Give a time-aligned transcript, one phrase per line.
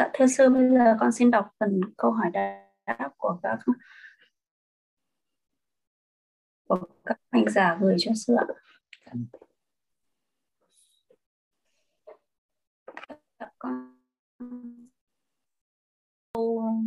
[0.00, 2.30] Dạ, thưa sư, bây giờ con xin đọc phần câu hỏi
[2.86, 3.58] đáp của các
[6.68, 8.46] của các hành giả gửi cho sư ạ.
[13.58, 13.96] Con
[16.32, 16.82] câu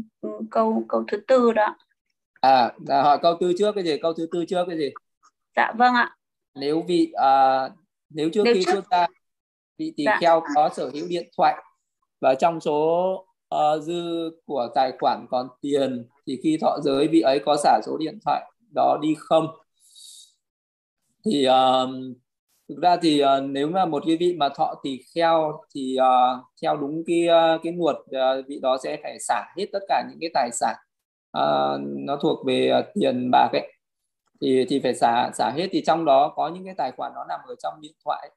[0.51, 1.77] câu câu thứ tư đó.
[2.41, 3.97] À, hỏi câu tư trước cái gì?
[4.01, 4.89] Câu thứ tư trước cái gì?
[5.55, 6.15] Dạ vâng ạ.
[6.55, 7.69] Nếu vị à,
[8.09, 8.71] nếu trước nếu khi trước...
[8.75, 9.07] chúng ta
[9.77, 10.17] vị tỳ dạ.
[10.21, 11.63] kheo có sở hữu điện thoại
[12.23, 13.13] và trong số
[13.55, 17.79] uh, dư của tài khoản còn tiền thì khi thọ giới vị ấy có xả
[17.85, 19.47] số điện thoại đó đi không?
[21.25, 21.89] Thì uh,
[22.69, 26.45] thực ra thì uh, nếu mà một cái vị mà thọ tỳ kheo thì uh,
[26.61, 30.03] theo đúng cái uh, cái luật uh, vị đó sẽ phải xả hết tất cả
[30.09, 30.75] những cái tài sản
[31.37, 33.73] uh, nó thuộc về uh, tiền bạc ấy.
[34.41, 35.67] Thì thì phải xả xả hết.
[35.71, 38.29] Thì trong đó có những cái tài khoản nó nằm ở trong điện thoại.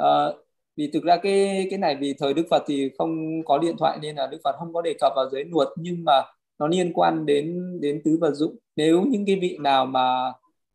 [0.00, 0.43] Uh,
[0.76, 3.98] vì thực ra cái cái này vì thời Đức Phật thì không có điện thoại
[4.02, 6.22] nên là Đức Phật không có đề cập vào giới luật nhưng mà
[6.58, 8.56] nó liên quan đến đến tứ vật dụng.
[8.76, 10.32] Nếu những cái vị nào mà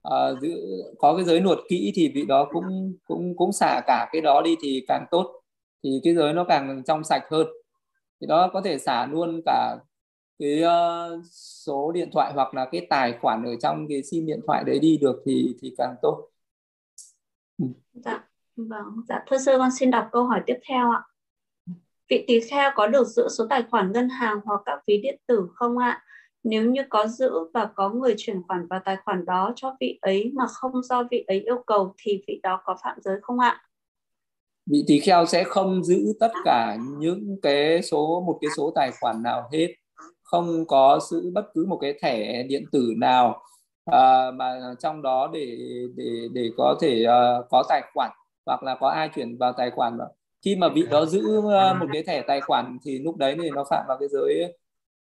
[0.08, 0.62] uh, giữ
[1.00, 4.42] có cái giới luật kỹ thì vị đó cũng cũng cũng xả cả cái đó
[4.42, 5.42] đi thì càng tốt.
[5.84, 7.48] Thì cái giới nó càng trong sạch hơn.
[8.22, 9.78] Thì đó có thể xả luôn cả
[10.40, 11.26] cái uh,
[11.66, 14.80] số điện thoại hoặc là cái tài khoản ở trong cái sim điện thoại đấy
[14.80, 16.30] đi được thì thì càng tốt.
[18.60, 18.66] Dạ.
[18.70, 21.02] Vâng, dạ thưa sư con xin đọc câu hỏi tiếp theo ạ.
[22.10, 25.20] Vị tỳ kheo có được giữ số tài khoản ngân hàng hoặc các ví điện
[25.28, 26.04] tử không ạ?
[26.44, 30.00] Nếu như có giữ và có người chuyển khoản vào tài khoản đó cho vị
[30.02, 33.40] ấy mà không do vị ấy yêu cầu thì vị đó có phạm giới không
[33.40, 33.62] ạ?
[34.72, 38.92] Vị tỳ kheo sẽ không giữ tất cả những cái số một cái số tài
[39.02, 39.68] khoản nào hết,
[40.24, 43.44] không có giữ bất cứ một cái thẻ điện tử nào
[43.86, 45.58] à, mà trong đó để
[45.96, 48.12] để để có thể uh, có tài khoản
[48.50, 50.06] hoặc là có ai chuyển vào tài khoản mà
[50.46, 53.50] khi mà vị đó giữ ờ, một cái thẻ tài khoản thì lúc đấy thì
[53.50, 54.54] nó phạm vào cái giới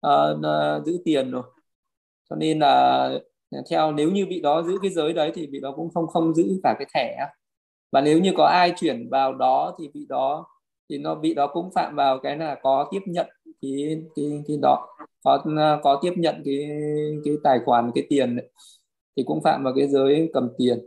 [0.07, 1.43] uh, giữ tiền rồi.
[2.31, 3.11] Cho nên là
[3.71, 6.35] theo nếu như vị đó giữ cái giới đấy thì vị đó cũng không không
[6.35, 7.27] giữ cả cái thẻ
[7.93, 10.47] và nếu như có ai chuyển vào đó thì vị đó
[10.91, 13.27] thì nó vị đó cũng phạm vào cái là có tiếp nhận
[13.63, 14.89] cái cái cái đó
[15.25, 16.69] có ờ, có tiếp nhận cái
[17.25, 18.51] cái tài khoản cái tiền ấy,
[19.17, 20.87] thì cũng phạm vào cái giới cầm tiền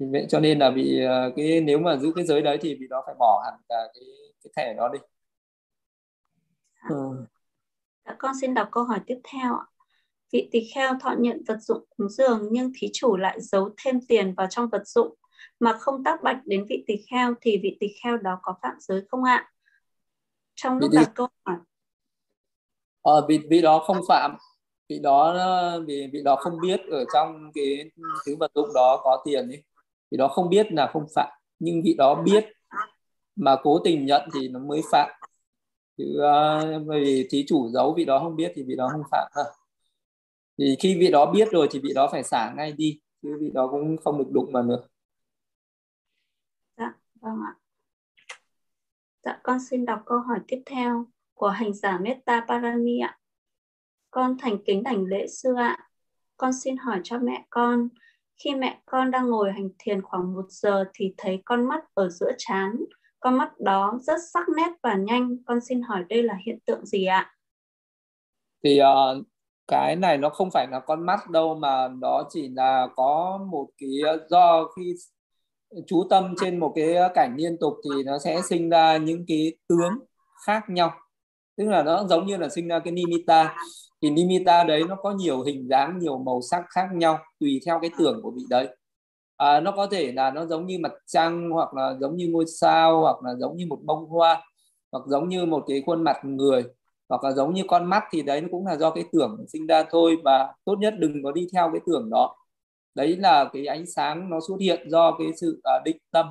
[0.00, 2.74] thì vậy cho nên là bị ờ, cái nếu mà giữ cái giới đấy thì
[2.74, 4.04] bị đó phải bỏ hẳn cả cái
[4.44, 4.98] cái thẻ đó đi.
[6.88, 7.26] Ừ.
[8.18, 9.66] con xin đọc câu hỏi tiếp theo ạ.
[10.32, 14.00] Vị tỳ kheo thọ nhận vật dụng cúng dường nhưng thí chủ lại giấu thêm
[14.08, 15.14] tiền vào trong vật dụng
[15.60, 18.74] mà không tác bạch đến vị tỳ kheo thì vị tỳ kheo đó có phạm
[18.80, 19.52] giới không ạ?
[20.54, 21.56] Trong lúc đặt câu hỏi.
[23.02, 24.36] Ờ, vị vị đó không phạm.
[24.88, 25.36] Vị đó
[25.86, 27.90] vì vị đó không biết ở trong cái
[28.26, 29.62] thứ vật dụng đó có tiền ấy
[30.10, 31.28] thì đó không biết là không phạm
[31.58, 32.46] nhưng vị đó biết
[33.36, 35.10] mà cố tình nhận thì nó mới phạm.
[35.96, 39.02] Chứ uh, bởi vì thí chủ giấu vị đó không biết thì vị đó không
[39.10, 39.42] phạm ha.
[40.58, 43.50] Thì khi vị đó biết rồi thì vị đó phải xả ngay đi chứ vị
[43.54, 44.82] đó cũng không được đụng vào nữa.
[46.76, 47.54] Dạ vâng ạ.
[49.24, 53.18] Dạ con xin đọc câu hỏi tiếp theo của hành giả Metta Parami ạ.
[54.10, 55.88] Con thành kính đảnh lễ sư ạ.
[56.36, 57.88] Con xin hỏi cho mẹ con
[58.44, 62.08] khi mẹ con đang ngồi hành thiền khoảng một giờ thì thấy con mắt ở
[62.08, 62.84] giữa chán.
[63.20, 65.36] Con mắt đó rất sắc nét và nhanh.
[65.46, 67.34] Con xin hỏi đây là hiện tượng gì ạ?
[68.64, 69.26] Thì uh,
[69.68, 73.68] cái này nó không phải là con mắt đâu mà đó chỉ là có một
[73.78, 74.94] cái ờ, do khi
[75.86, 79.52] chú tâm trên một cái cảnh liên tục thì nó sẽ sinh ra những cái
[79.68, 79.92] tướng
[80.46, 80.92] khác nhau
[81.56, 83.56] tức là nó giống như là sinh ra cái nimitta
[84.02, 87.78] thì nimitta đấy nó có nhiều hình dáng nhiều màu sắc khác nhau tùy theo
[87.82, 88.68] cái tưởng của vị đấy.
[89.36, 92.44] À, nó có thể là nó giống như mặt trăng hoặc là giống như ngôi
[92.46, 94.42] sao hoặc là giống như một bông hoa
[94.92, 96.64] hoặc giống như một cái khuôn mặt người
[97.08, 99.66] hoặc là giống như con mắt thì đấy nó cũng là do cái tưởng sinh
[99.66, 102.36] ra thôi và tốt nhất đừng có đi theo cái tưởng đó.
[102.94, 106.26] Đấy là cái ánh sáng nó xuất hiện do cái sự uh, định tâm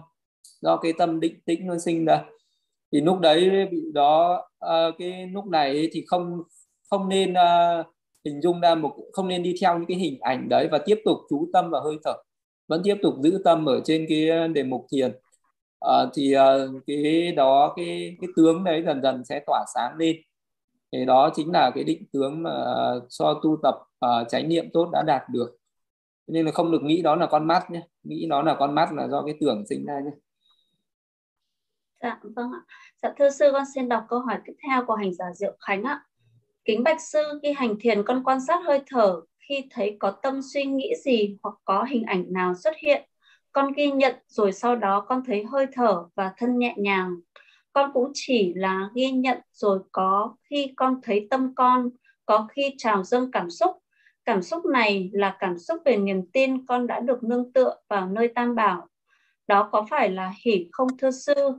[0.62, 2.24] do cái tâm định tĩnh nó sinh ra.
[2.92, 6.44] Thì lúc đấy bị đó uh, cái lúc này thì không
[6.90, 7.86] không nên uh,
[8.26, 11.02] hình dung ra một không nên đi theo những cái hình ảnh đấy và tiếp
[11.06, 12.14] tục chú tâm vào hơi thở.
[12.68, 15.20] Vẫn tiếp tục giữ tâm ở trên cái đề mục thiền.
[15.80, 20.18] À, thì uh, cái đó cái cái tướng đấy dần dần sẽ tỏa sáng lên.
[20.92, 22.52] Thì đó chính là cái định tướng mà
[22.96, 23.76] do so tu tập
[24.06, 25.58] uh, chánh niệm tốt đã đạt được.
[26.28, 28.94] Nên là không được nghĩ đó là con mắt nhé nghĩ nó là con mắt
[28.94, 30.12] là do cái tưởng sinh ra nhé.
[32.02, 32.62] Dạ vâng ạ.
[33.04, 35.84] Dạ thưa sư con xin đọc câu hỏi tiếp theo của hành giả Diệu Khánh
[35.84, 36.06] ạ.
[36.70, 40.40] Kính bạch sư, khi hành thiền con quan sát hơi thở, khi thấy có tâm
[40.54, 43.10] suy nghĩ gì hoặc có hình ảnh nào xuất hiện,
[43.52, 47.16] con ghi nhận, rồi sau đó con thấy hơi thở và thân nhẹ nhàng.
[47.74, 51.90] Con cũng chỉ là ghi nhận, rồi có khi con thấy tâm con,
[52.26, 53.72] có khi trào dâng cảm xúc.
[54.26, 58.10] Cảm xúc này là cảm xúc về niềm tin con đã được nương tựa vào
[58.10, 58.88] nơi tam bảo.
[59.48, 61.52] Đó có phải là hỉ không thưa sư?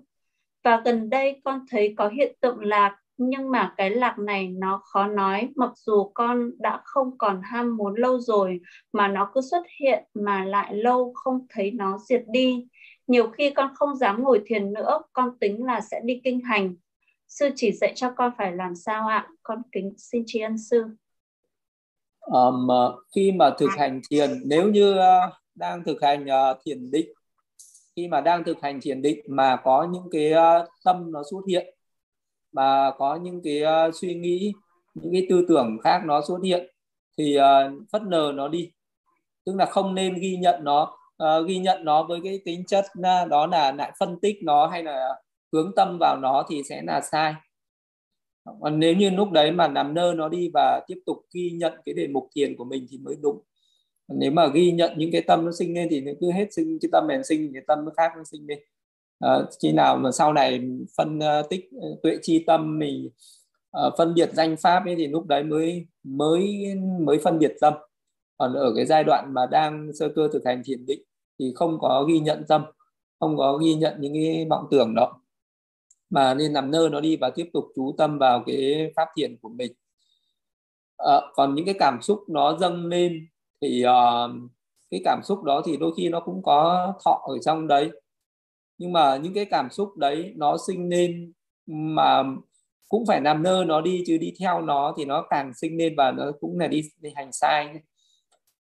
[0.64, 4.82] Và gần đây con thấy có hiện tượng lạc nhưng mà cái lạc này nó
[4.84, 8.60] khó nói mặc dù con đã không còn ham muốn lâu rồi
[8.92, 12.66] mà nó cứ xuất hiện mà lại lâu không thấy nó diệt đi.
[13.06, 16.76] Nhiều khi con không dám ngồi thiền nữa con tính là sẽ đi kinh hành.
[17.28, 19.28] Sư chỉ dạy cho con phải làm sao ạ?
[19.42, 20.84] Con kính xin tri ân sư.
[22.20, 22.68] Um,
[23.14, 27.08] khi mà thực hành thiền nếu như uh, đang thực hành uh, thiền định
[27.96, 31.40] khi mà đang thực hành thiền định mà có những cái uh, tâm nó xuất
[31.48, 31.74] hiện
[32.52, 34.52] và có những cái uh, suy nghĩ
[34.94, 36.66] những cái tư tưởng khác nó xuất hiện
[37.18, 38.70] thì uh, phất nờ nó đi.
[39.46, 42.84] Tức là không nên ghi nhận nó uh, ghi nhận nó với cái tính chất
[42.98, 45.08] uh, đó là lại phân tích nó hay là
[45.52, 47.34] hướng tâm vào nó thì sẽ là sai.
[48.60, 51.72] Còn nếu như lúc đấy mà nằm nơ nó đi và tiếp tục ghi nhận
[51.84, 53.40] cái đề mục thiền của mình thì mới đúng.
[54.08, 56.88] Nếu mà ghi nhận những cái tâm nó sinh lên thì cứ hết sinh cái
[56.92, 58.58] tâm bền sinh cái tâm nó khác nó sinh lên
[59.24, 60.60] uh, khi nào mà sau này
[60.96, 63.10] phân uh, tích ờ, tuệ chi tâm mình
[63.86, 67.74] uh, phân biệt danh pháp ấy thì lúc đấy mới mới mới phân biệt tâm.
[68.38, 71.02] Còn ở cái giai đoạn mà đang sơ cơ thực hành thiền định
[71.38, 72.62] thì không có ghi nhận tâm
[73.20, 75.20] không có ghi nhận những cái vọng tưởng đó.
[76.10, 79.36] Mà nên nằm nơ nó đi và tiếp tục chú tâm vào cái pháp thiền
[79.42, 79.72] của mình.
[80.96, 83.26] À, còn những cái cảm xúc nó dâng lên
[83.60, 84.30] thì uh,
[84.90, 87.90] cái cảm xúc đó thì đôi khi nó cũng có thọ ở trong đấy
[88.80, 91.32] nhưng mà những cái cảm xúc đấy nó sinh lên
[91.66, 92.22] mà
[92.88, 95.94] cũng phải làm nơ nó đi chứ đi theo nó thì nó càng sinh lên
[95.96, 97.68] và nó cũng là đi, đi hành sai.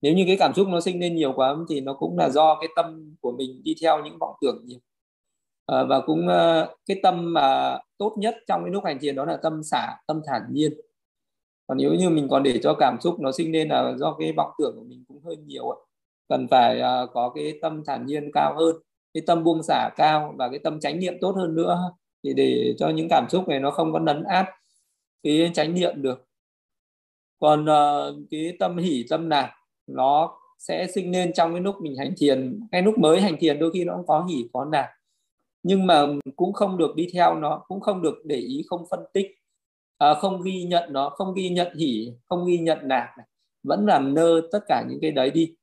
[0.02, 2.58] Nếu như cái cảm xúc nó sinh lên nhiều quá thì nó cũng là do
[2.62, 4.80] cái tâm của mình đi theo những vọng tưởng nhiều.
[5.66, 9.26] À, và cũng uh, cái tâm mà tốt nhất trong cái lúc hành thiền đó
[9.26, 10.74] là tâm xả tâm thản nhiên.
[11.68, 14.34] Còn nếu như mình còn để cho cảm xúc nó sinh lên là do cái
[14.38, 15.86] vọng tưởng của mình cũng hơi nhiều
[16.30, 18.76] cần phải uh, có cái tâm thản nhiên cao hơn
[19.14, 21.92] cái tâm buông xả cao và cái tâm chánh niệm tốt hơn nữa.
[22.24, 24.48] Thì để cho những cảm xúc này nó không có nấn áp
[25.24, 26.26] cái chánh niệm được.
[27.40, 29.50] Còn uh, cái tâm hỷ tâm nạc
[29.88, 32.60] nó sẽ sinh lên trong cái lúc mình hành thiền.
[32.72, 34.90] Ngay lúc mới hành thiền đôi khi nó cũng có hỉ có nạc
[35.64, 39.00] nhưng mà cũng không được đi theo nó cũng không được để ý không phân
[39.14, 39.28] tích
[39.98, 43.28] à, không ghi nhận nó không ghi nhận hỉ không ghi nhận nạc này.
[43.64, 45.56] vẫn làm nơ tất cả những cái đấy đi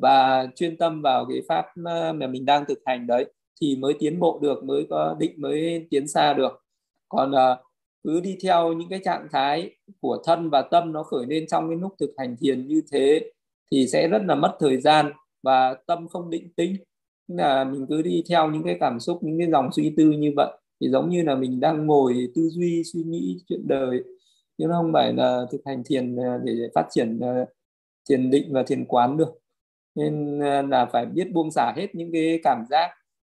[0.00, 3.94] và chuyên tâm vào cái pháp ờ, mà mình đang thực hành đấy, thì mới
[3.98, 6.64] tiến bộ được, mới có định, mới tiến xa được.
[7.08, 7.62] Còn ờ,
[8.04, 9.70] cứ đi theo những cái trạng thái
[10.00, 13.30] của thân và tâm nó khởi lên trong cái lúc thực hành thiền như thế,
[13.72, 15.12] thì sẽ rất là mất thời gian
[15.42, 16.76] và tâm không định tĩnh.
[17.28, 20.32] Là mình cứ đi theo những cái cảm xúc, những cái dòng suy tư như
[20.36, 24.04] vậy, thì giống như là mình đang ngồi tư duy, suy nghĩ chuyện đời.
[24.58, 27.20] Chứ không phải là thực hành thiền ờ, để phát triển
[28.08, 29.39] thiền định và thiền quán được
[30.00, 32.90] nên ờ, là phải biết buông xả hết những cái cảm giác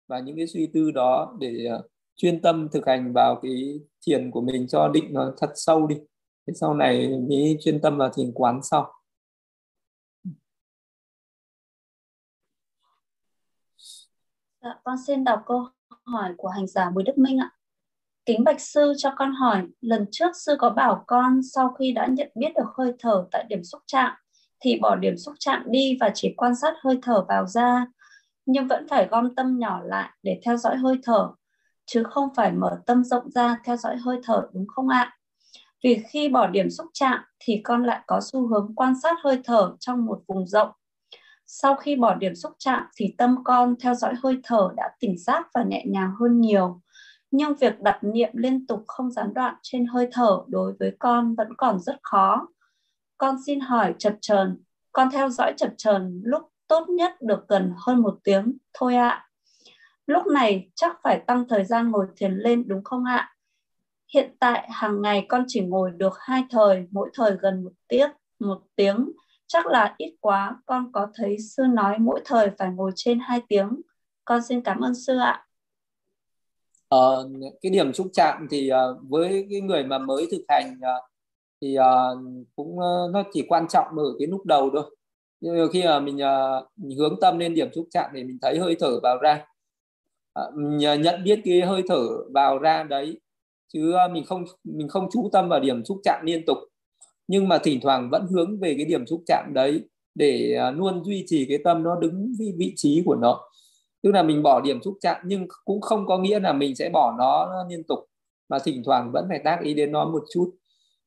[0.08, 1.84] và những cái suy tư đó để ờ,
[2.16, 5.96] chuyên tâm thực hành vào cái thiền của mình cho định nó thật sâu đi
[6.48, 8.92] thế sau này mới chuyên tâm vào thiền quán sau
[14.66, 15.68] Dạ, con xin đọc câu
[16.06, 17.52] hỏi của hành giả Bùi Đức Minh ạ.
[18.26, 22.08] Kính Bạch Sư cho con hỏi, lần trước Sư có bảo con sau khi đã
[22.08, 24.14] nhận biết được hơi thở tại điểm xúc chạm,
[24.66, 27.86] thì bỏ điểm xúc chạm đi và chỉ quan sát hơi thở vào ra,
[28.46, 31.30] nhưng vẫn phải gom tâm nhỏ lại để theo dõi hơi thở,
[31.86, 35.18] chứ không phải mở tâm rộng ra theo dõi hơi thở đúng không ạ?
[35.84, 39.42] Vì khi bỏ điểm xúc chạm thì con lại có xu hướng quan sát hơi
[39.44, 40.70] thở trong một vùng rộng
[41.48, 45.18] sau khi bỏ điểm xúc chạm thì tâm con theo dõi hơi thở đã tỉnh
[45.18, 46.82] giác và nhẹ nhàng hơn nhiều.
[47.32, 51.36] Nhưng việc đặt niệm liên tục không gián đoạn trên hơi thở đối với con
[51.36, 52.48] vẫn còn rất khó.
[53.18, 57.74] Con xin hỏi chập chờn, con theo dõi chập chờn lúc tốt nhất được gần
[57.78, 59.30] hơn một tiếng thôi ạ.
[60.06, 63.36] Lúc này chắc phải tăng thời gian ngồi thiền lên đúng không ạ?
[64.14, 68.10] Hiện tại hàng ngày con chỉ ngồi được hai thời, mỗi thời gần một tiếng,
[68.40, 69.12] một tiếng
[69.48, 73.42] chắc là ít quá con có thấy sư nói mỗi thời phải ngồi trên hai
[73.48, 73.82] tiếng
[74.26, 75.46] con xin cảm ơn sư ạ
[76.88, 77.30] ờ,
[77.62, 81.02] cái điểm xúc chạm thì ờ, với cái người mà mới thực hành ờ,
[81.62, 84.96] thì uh, cũng uh, nó chỉ quan trọng ở cái lúc đầu thôi.
[85.42, 88.60] Nhưng khi mà mình, uh, mình hướng tâm lên điểm xúc chạm thì mình thấy
[88.60, 89.46] hơi thở vào ra.
[90.40, 93.20] Uh, mình uh, nhận biết cái hơi thở vào ra đấy
[93.74, 96.58] chứ uh, mình không mình không chú tâm vào điểm xúc chạm liên tục.
[97.28, 99.84] Nhưng mà thỉnh thoảng vẫn hướng về cái điểm xúc chạm đấy
[100.16, 103.42] để uh, luôn duy trì cái tâm nó đứng vị, vị trí của nó.
[104.02, 106.90] Tức là mình bỏ điểm xúc chạm nhưng cũng không có nghĩa là mình sẽ
[106.90, 108.00] bỏ nó liên tục
[108.50, 110.52] mà thỉnh thoảng vẫn phải tác ý đến nó một chút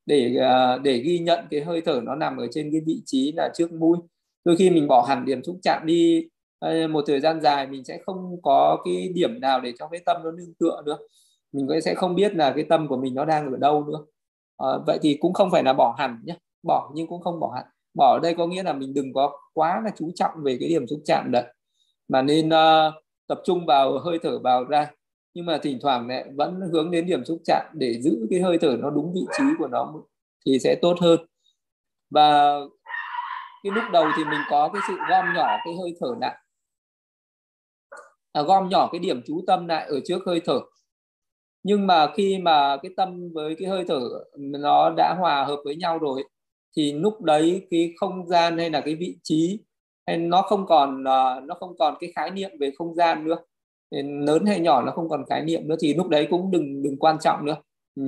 [0.08, 3.32] để à, để ghi nhận cái hơi thở nó nằm ở trên cái vị trí
[3.36, 3.98] là trước mũi.
[4.44, 6.28] Đôi khi mình bỏ hẳn điểm xúc chạm đi
[6.60, 10.00] à, một thời gian dài mình sẽ không có cái điểm nào để cho cái
[10.06, 10.98] tâm nó nương tựa nữa.
[11.52, 14.04] Mình cũng sẽ không biết là cái tâm của mình nó đang ở đâu nữa.
[14.56, 17.52] À, vậy thì cũng không phải là bỏ hẳn nhé bỏ nhưng cũng không bỏ
[17.54, 17.64] hẳn.
[17.94, 20.68] Bỏ ở đây có nghĩa là mình đừng có quá là chú trọng về cái
[20.68, 21.44] điểm xúc chạm đấy.
[22.08, 22.94] Mà nên uh,
[23.26, 24.90] tập trung vào hơi thở vào ra
[25.38, 28.58] nhưng mà thỉnh thoảng lại vẫn hướng đến điểm xúc chạm để giữ cái hơi
[28.60, 29.94] thở nó đúng vị trí của nó
[30.46, 31.20] thì sẽ tốt hơn.
[32.10, 32.58] Và
[33.62, 36.36] cái lúc đầu thì mình có cái sự gom nhỏ cái hơi thở lại.
[38.32, 40.60] À, gom nhỏ cái điểm chú tâm lại ở trước hơi thở.
[41.62, 44.00] Nhưng mà khi mà cái tâm với cái hơi thở
[44.36, 46.24] nó đã hòa hợp với nhau rồi
[46.76, 49.60] thì lúc đấy cái không gian hay là cái vị trí
[50.06, 53.36] hay nó không còn à, nó không còn cái khái niệm về không gian nữa
[54.26, 56.96] lớn hay nhỏ nó không còn khái niệm nữa thì lúc đấy cũng đừng đừng
[56.98, 57.56] quan trọng nữa.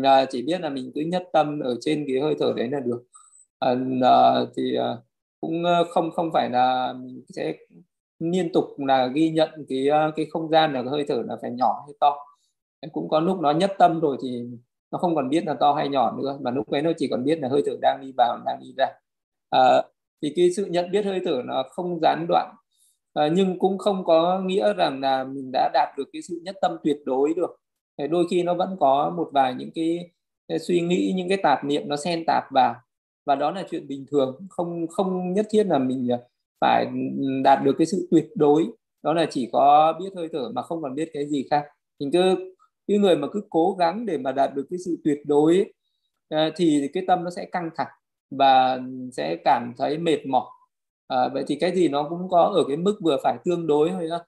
[0.04, 2.80] À, chỉ biết là mình cứ nhất tâm ở trên cái hơi thở đấy là
[2.80, 3.02] được.
[3.58, 4.96] À, à, thì à,
[5.40, 7.54] cũng à, không không phải là mình sẽ
[8.18, 11.36] liên tục là ghi nhận cái à, cái không gian là cái hơi thở là
[11.42, 12.16] phải nhỏ hay to.
[12.92, 14.42] Cũng có lúc nó nhất tâm rồi thì
[14.90, 17.24] nó không còn biết là to hay nhỏ nữa mà lúc ấy nó chỉ còn
[17.24, 18.86] biết là hơi thở đang đi vào đang đi ra.
[19.50, 19.82] À,
[20.22, 22.54] thì cái sự nhận biết hơi thở nó không gián đoạn
[23.14, 26.56] à, nhưng cũng không có nghĩa rằng là mình đã đạt được cái sự nhất
[26.62, 27.56] tâm tuyệt đối được.
[27.98, 30.10] Thì đôi khi nó vẫn có một vài những cái,
[30.48, 32.74] cái suy nghĩ những cái tạp niệm nó xen tạp vào.
[33.26, 34.46] Và đó là chuyện bình thường.
[34.50, 36.18] Không không nhất thiết là mình ờ,
[36.60, 36.86] phải
[37.44, 38.66] đạt được cái sự tuyệt đối.
[39.02, 41.64] Đó là chỉ có biết hơi thở mà không còn biết cái gì khác.
[42.00, 42.54] Mình cứ
[42.88, 45.72] cái người mà cứ cố gắng để mà đạt được cái sự tuyệt đối ấy,
[46.28, 47.88] ờ, thì cái tâm nó sẽ căng thẳng
[48.30, 48.80] và
[49.12, 50.46] sẽ cảm thấy mệt mỏi
[51.10, 53.90] à, vậy thì cái gì nó cũng có ở cái mức vừa phải tương đối
[53.90, 54.18] thôi đó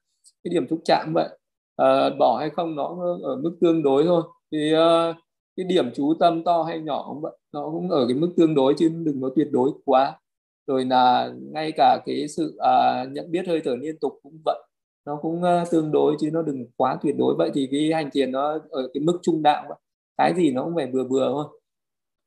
[0.45, 1.29] cái điểm xúc chạm vậy
[1.77, 4.23] à, bỏ hay không nó ở mức tương đối thôi.
[4.53, 5.17] Thì uh,
[5.57, 8.55] cái điểm chú tâm to hay nhỏ cũng vậy nó cũng ở cái mức tương
[8.55, 10.21] đối chứ đừng có tuyệt đối quá.
[10.67, 14.63] Rồi là ngay cả cái sự à, nhận biết hơi thở liên tục cũng vậy
[15.07, 17.35] nó cũng à, tương đối chứ nó đừng quá tuyệt đối.
[17.39, 19.79] Vậy thì cái hành thiền nó ở cái mức trung đạo vậy.
[20.17, 21.47] cái gì nó cũng phải vừa vừa thôi.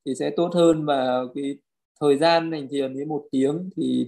[0.06, 1.58] Thì sẽ tốt hơn và cái
[2.02, 4.08] thời gian hành thiền đến một tiếng thì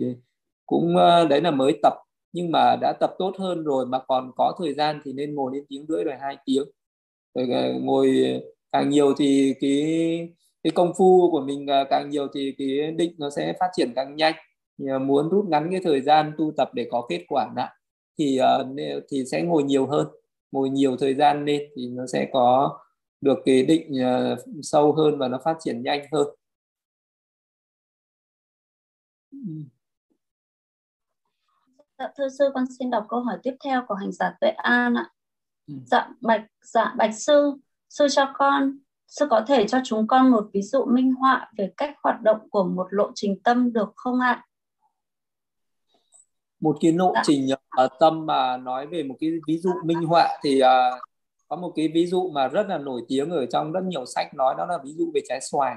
[0.67, 1.93] cũng ờ, đấy là mới tập,
[2.33, 5.51] nhưng mà đã tập tốt hơn rồi mà còn có thời gian thì nên ngồi
[5.53, 6.63] đến tiếng rưỡi rồi hai tiếng.
[7.35, 8.23] Rồi ngồi
[8.71, 10.29] càng nhiều thì cái
[10.63, 14.15] cái công phu của mình càng nhiều thì cái định nó sẽ phát triển càng
[14.15, 14.33] nhanh.
[15.01, 17.75] Muốn rút ngắn cái thời gian tu tập để có kết quả lại
[18.19, 18.39] thì
[19.11, 20.07] thì sẽ ngồi nhiều hơn.
[20.51, 22.79] Ngồi nhiều thời gian lên thì nó sẽ có
[23.21, 23.93] được cái định
[24.61, 26.27] sâu hơn và nó phát triển nhanh hơn.
[29.31, 29.37] Ừ.
[31.99, 34.93] Dạ, thưa sư, con xin đọc câu hỏi tiếp theo của hành giả Tuệ An
[34.93, 35.09] ạ.
[35.67, 35.73] Ừ.
[35.85, 37.53] Dạ, bạch dạ bạch sư,
[37.89, 38.77] sư cho con,
[39.07, 42.49] sư có thể cho chúng con một ví dụ minh họa về cách hoạt động
[42.49, 44.43] của một lộ trình tâm được không ạ?
[46.59, 47.21] một cái lộ dạ.
[47.25, 47.49] trình
[47.83, 51.01] uh, tâm mà nói về một cái ví dụ minh họa thì uh,
[51.47, 54.33] có một cái ví dụ mà rất là nổi tiếng ở trong rất nhiều sách
[54.33, 55.75] nói đó là ví dụ về trái xoài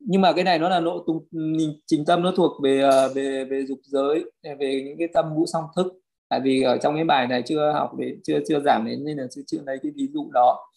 [0.00, 1.20] nhưng mà cái này nó là nội lộ
[1.86, 4.24] trình tâm nó thuộc về ờ, về về dục giới
[4.58, 5.86] về những cái tâm ngũ song thức.
[6.28, 9.16] Tại vì ở trong cái bài này chưa học để chưa chưa giảng đến nên
[9.16, 10.70] là chưa chưa lấy cái ví dụ đó.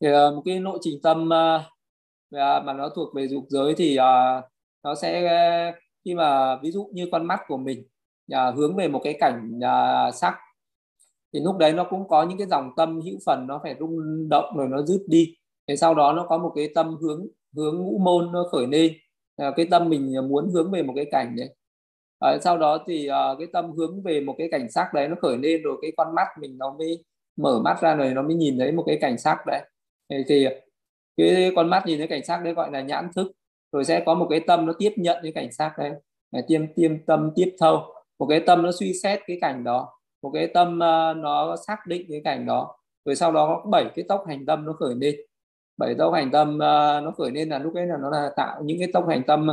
[0.00, 3.96] Thì, ờ, một cái nội trình tâm ờ, mà nó thuộc về dục giới thì
[4.82, 5.22] nó sẽ
[6.04, 7.84] khi mà ví dụ như con mắt của mình
[8.32, 10.34] à, hướng về một cái cảnh à, sắc
[11.32, 14.28] thì lúc đấy nó cũng có những cái dòng tâm hữu phần nó phải rung
[14.28, 15.34] động rồi nó rút đi.
[15.68, 18.92] Thì sau đó nó có một cái tâm hướng hướng ngũ môn nó khởi lên.
[19.36, 21.48] À, cái tâm mình muốn hướng về một cái cảnh đấy.
[22.18, 25.16] À, sau đó thì à, cái tâm hướng về một cái cảnh sắc đấy nó
[25.22, 27.04] khởi lên rồi cái con mắt mình nó mới
[27.36, 29.60] mở mắt ra rồi nó mới nhìn thấy một cái cảnh sắc đấy.
[30.10, 30.46] Thì, thì
[31.16, 33.32] cái con mắt nhìn thấy cảnh sắc đấy gọi là nhãn thức.
[33.72, 35.90] Rồi sẽ có một cái tâm nó tiếp nhận cái cảnh sắc đấy.
[36.30, 37.82] À, tiêm tiêm tâm tiếp thâu.
[38.18, 39.98] Một cái tâm nó suy xét cái cảnh đó.
[40.22, 42.76] Một cái tâm uh, nó xác định cái cảnh đó.
[43.04, 45.14] Rồi sau đó có bảy cái tốc hành tâm nó khởi lên
[45.76, 48.62] bảy tốc hành tâm uh, nó khởi lên là lúc ấy là nó là tạo
[48.62, 49.46] những cái tốc hành tâm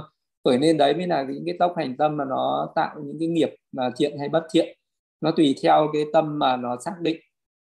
[0.44, 3.28] khởi lên đấy mới là những cái tốc hành tâm mà nó tạo những cái
[3.28, 4.78] nghiệp mà thiện hay bất thiện.
[5.22, 7.18] Nó tùy theo cái tâm mà nó xác định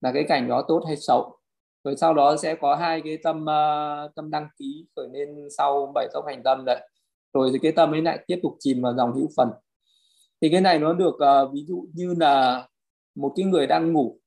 [0.01, 1.37] là cái cảnh đó tốt hay xấu.
[1.83, 5.91] Rồi sau đó sẽ có hai cái tâm uh, tâm đăng ký khởi lên sau
[5.95, 6.89] bảy tốc hành tâm đấy.
[7.33, 9.49] Rồi thì cái tâm ấy lại tiếp tục chìm vào dòng hữu phần.
[10.41, 12.67] Thì cái này nó được uh, ví dụ như là
[13.15, 14.19] một cái người đang ngủ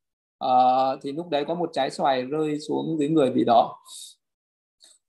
[0.44, 3.76] uh, thì lúc đấy có một trái xoài rơi xuống dưới người vị đó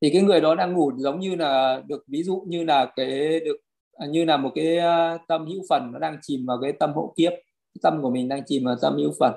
[0.02, 3.40] thì cái người đó đang ngủ giống như là được ví dụ như là cái
[3.40, 3.58] được
[3.94, 6.94] à, như là một cái à, tâm hữu phần nó đang chìm vào cái tâm
[6.94, 7.34] hậu kiếp.
[7.82, 9.34] Tâm của mình đang chìm vào tâm hữu phần.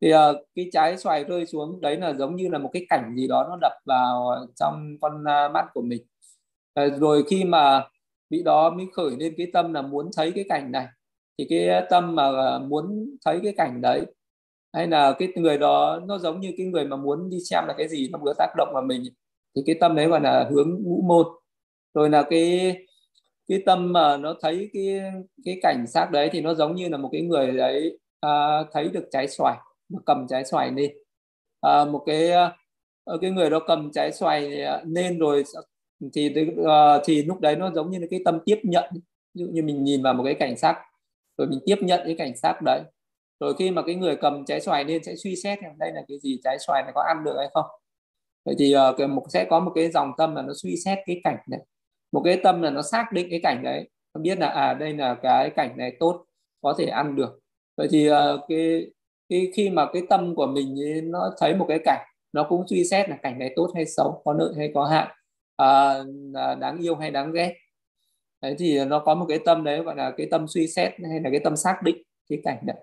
[0.00, 0.18] Thì uh,
[0.54, 3.46] cái trái xoài rơi xuống đấy là giống như là một cái cảnh gì đó
[3.50, 6.02] nó đập vào trong con uh, mắt của mình.
[6.80, 7.84] Uh, rồi khi mà
[8.30, 10.86] vị đó mới khởi lên cái tâm là muốn thấy cái cảnh này.
[11.38, 14.06] Thì cái tâm mà muốn thấy cái cảnh đấy
[14.72, 17.74] hay là cái người đó nó giống như cái người mà muốn đi xem là
[17.78, 19.02] cái gì nó vừa tác động vào mình
[19.56, 21.26] thì cái tâm đấy gọi là hướng ngũ môn.
[21.94, 22.76] Rồi là cái
[23.48, 25.00] cái tâm mà nó thấy cái
[25.44, 28.88] cái cảnh sát đấy thì nó giống như là một cái người đấy à, thấy
[28.88, 30.92] được trái xoài mà cầm trái xoài lên.
[31.60, 32.30] À, một cái
[33.04, 35.44] ờ, cái người đó cầm trái xoài à, lên rồi
[36.14, 38.90] thì ờ, thì lúc đấy nó giống như là cái tâm tiếp nhận.
[39.34, 40.76] Ví dụ như mình nhìn vào một cái cảnh sắc
[41.38, 42.82] rồi mình tiếp nhận cái cảnh sắc đấy.
[43.40, 46.18] Rồi khi mà cái người cầm trái xoài lên sẽ suy xét đây là cái
[46.22, 47.66] gì trái xoài này có ăn được hay không
[48.44, 50.98] vậy thì uh, cái một sẽ có một cái dòng tâm là nó suy xét
[51.06, 51.60] cái cảnh này.
[52.12, 54.92] Một cái tâm là nó xác định cái cảnh đấy nó biết là à đây
[54.92, 56.24] là cái cảnh này tốt
[56.62, 57.40] có thể ăn được.
[57.76, 58.14] Vậy thì uh,
[58.48, 58.86] cái
[59.28, 62.84] cái khi mà cái tâm của mình nó thấy một cái cảnh nó cũng suy
[62.84, 65.08] xét là cảnh này tốt hay xấu có lợi hay có hại
[65.56, 65.98] à,
[66.60, 67.54] đáng yêu hay đáng ghét.
[68.42, 71.20] Đấy thì nó có một cái tâm đấy gọi là cái tâm suy xét hay
[71.20, 72.76] là cái tâm xác định cái cảnh đấy.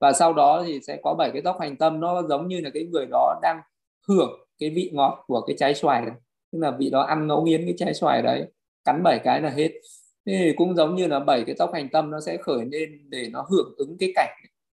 [0.00, 2.70] Và sau đó thì sẽ có bảy cái tóc hành tâm nó giống như là
[2.74, 3.60] cái người đó đang
[4.08, 6.14] hưởng cái vị ngọt của cái trái xoài này.
[6.52, 8.46] Tức là vị đó ăn ngẫu nhiên cái trái xoài đấy
[8.84, 9.70] cắn bảy cái là hết.
[10.26, 13.28] Thì cũng giống như là bảy cái tóc hành tâm nó sẽ khởi lên để
[13.32, 14.34] nó hưởng ứng cái cảnh.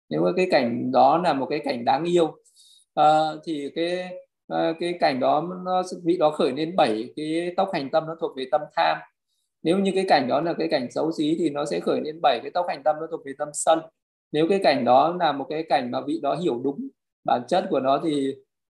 [0.09, 2.25] Nếu mà cái cảnh đó là một cái cảnh đáng yêu
[2.99, 4.09] uh, thì cái
[4.53, 8.15] uh, cái cảnh đó nó vị đó khởi lên bảy cái tóc hành tâm nó
[8.21, 8.97] thuộc về tâm tham.
[9.63, 12.19] Nếu như cái cảnh đó là cái cảnh xấu xí thì nó sẽ khởi lên
[12.21, 13.79] bảy cái tóc hành tâm nó thuộc về tâm sân.
[14.31, 16.87] Nếu cái cảnh đó là một cái cảnh mà vị đó hiểu đúng
[17.23, 18.35] bản chất của nó thì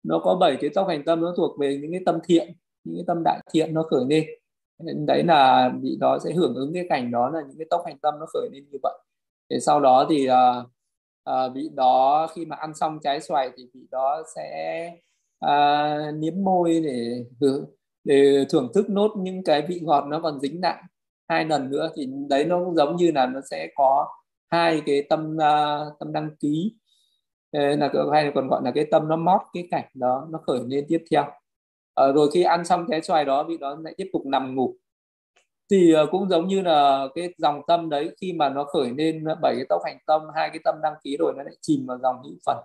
[0.07, 2.95] nó có bảy cái tóc hành tâm nó thuộc về những cái tâm thiện những
[2.95, 4.25] cái tâm đại thiện nó khởi lên.
[5.05, 8.00] Đấy là vị đó sẽ hưởng ứng cái cảnh đó là những cái tóc hành
[8.00, 9.00] tâm nó khởi lên như vậy.
[9.50, 10.65] Để sau đó thì uh,
[11.29, 14.91] uh, vị đó khi mà ăn xong trái xoài thì vị đó sẽ
[15.45, 17.25] uh, niếm môi để
[18.03, 20.83] để thưởng thức nốt những cái vị ngọt nó còn dính lại
[21.27, 21.89] hai lần nữa.
[21.96, 24.07] Thì đấy nó cũng giống như là nó sẽ có
[24.50, 26.75] hai cái tâm uh, tâm đăng ký
[27.77, 30.85] là hay còn gọi là cái tâm nó mót cái cảnh đó nó khởi lên
[30.89, 31.24] tiếp theo.
[31.96, 34.75] À, rồi khi ăn xong cái xoài đó vị đó lại tiếp tục nằm ngủ.
[35.72, 39.24] Thì ờ, cũng giống như là cái dòng tâm đấy khi mà nó khởi lên
[39.41, 41.98] bảy cái tốc hành tâm hai cái tâm đăng ký rồi nó lại chìm vào
[41.98, 42.57] dòng hữu phần.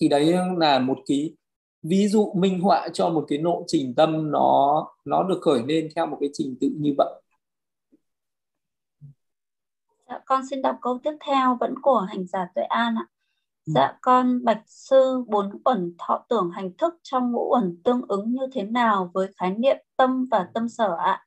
[0.00, 1.36] Thì đấy là một cái
[1.82, 5.88] ví dụ minh họa cho một cái lộ trình tâm nó nó được khởi lên
[5.96, 7.22] theo một cái trình tự như vậy.
[10.08, 13.06] Dạ, con xin đọc câu tiếp theo vẫn của hành giả Tuệ An ạ.
[13.66, 13.98] Dạ.
[14.02, 18.46] Con bạch sư bốn uẩn thọ tưởng hành thức trong ngũ uẩn tương ứng như
[18.52, 21.26] thế nào với khái niệm tâm và tâm sở ạ?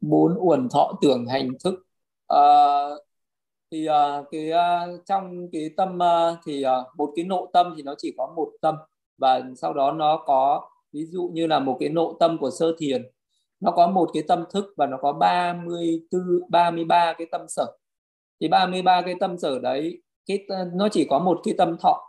[0.00, 1.74] Bốn uẩn thọ tưởng hành thức.
[2.28, 2.40] À,
[3.70, 7.82] thì à, cái à, trong cái tâm à, thì à, một cái nộ tâm thì
[7.82, 8.74] nó chỉ có một tâm
[9.18, 12.74] và sau đó nó có ví dụ như là một cái nộ tâm của sơ
[12.78, 13.02] thiền
[13.60, 17.76] nó có một cái tâm thức và nó có 34 33 cái tâm sở.
[18.40, 22.02] Thì 33 cái tâm sở đấy cái ờ, nó chỉ có một cái tâm thọ.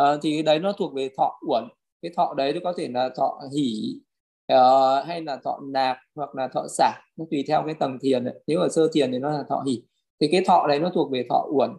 [0.00, 1.68] Uh, thì đấy nó thuộc về thọ uẩn.
[2.02, 5.96] Cái thọ đấy nó có thể là thọ hỉ uh, ờ, hay là thọ nạc
[6.14, 6.92] hoặc là thọ xả.
[7.16, 8.34] Nó tùy theo cái tầng thiền ấy.
[8.46, 9.82] nếu ở sơ thiền thì nó là thọ hỉ
[10.20, 11.70] thì cái thọ đấy nó thuộc về thọ uẩn.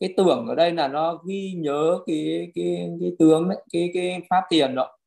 [0.00, 4.20] Cái tưởng ở đây là nó ghi nhớ cái cái cái tướng đấy, cái cái
[4.30, 4.98] pháp thiền đó.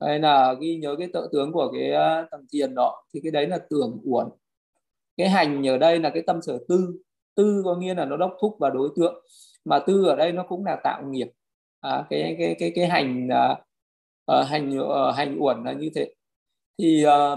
[0.00, 1.92] Hay là ghi nhớ cái tự tướng của cái
[2.30, 3.04] tầng thiền đó.
[3.14, 4.26] Thì cái đấy là tưởng uẩn.
[5.16, 6.98] Cái hành ở đây là cái tâm sở tư
[7.38, 9.24] tư có nghĩa là nó đốc thúc và đối tượng
[9.64, 11.28] mà tư ở đây nó cũng là tạo nghiệp.
[11.80, 13.56] À, cái cái cái cái hành à,
[14.24, 16.14] ờ, hành ờ, hành uẩn là như thế.
[16.78, 17.36] Thì à,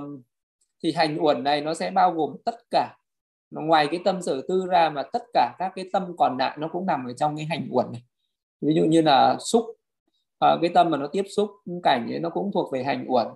[0.83, 2.95] thì hành uẩn này nó sẽ bao gồm tất cả
[3.51, 6.67] ngoài cái tâm sở tư ra mà tất cả các cái tâm còn lại nó
[6.73, 8.01] cũng nằm ở trong cái hành uẩn này.
[8.61, 9.65] Ví dụ như là xúc
[10.39, 11.49] à, cái tâm mà nó tiếp xúc
[11.83, 13.27] cảnh ấy nó cũng thuộc về hành uẩn.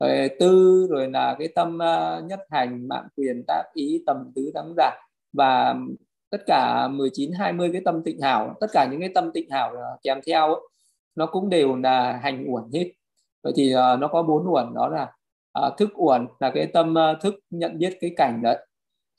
[0.00, 4.52] Rồi tư rồi là cái tâm uh, nhất hành mạng quyền tác ý tầm tứ
[4.54, 4.90] thắng giả
[5.32, 5.74] và
[6.34, 9.74] tất cả 19 20 cái tâm tịnh hảo tất cả những cái tâm tịnh hảo
[9.76, 10.60] ờ, kèm theo ấy,
[11.14, 12.92] nó cũng đều là hành uẩn hết.
[13.42, 15.12] Vậy thì uh, nó có bốn uẩn đó là
[15.66, 18.66] uh, thức uẩn là cái tâm uh, thức nhận biết cái cảnh đấy.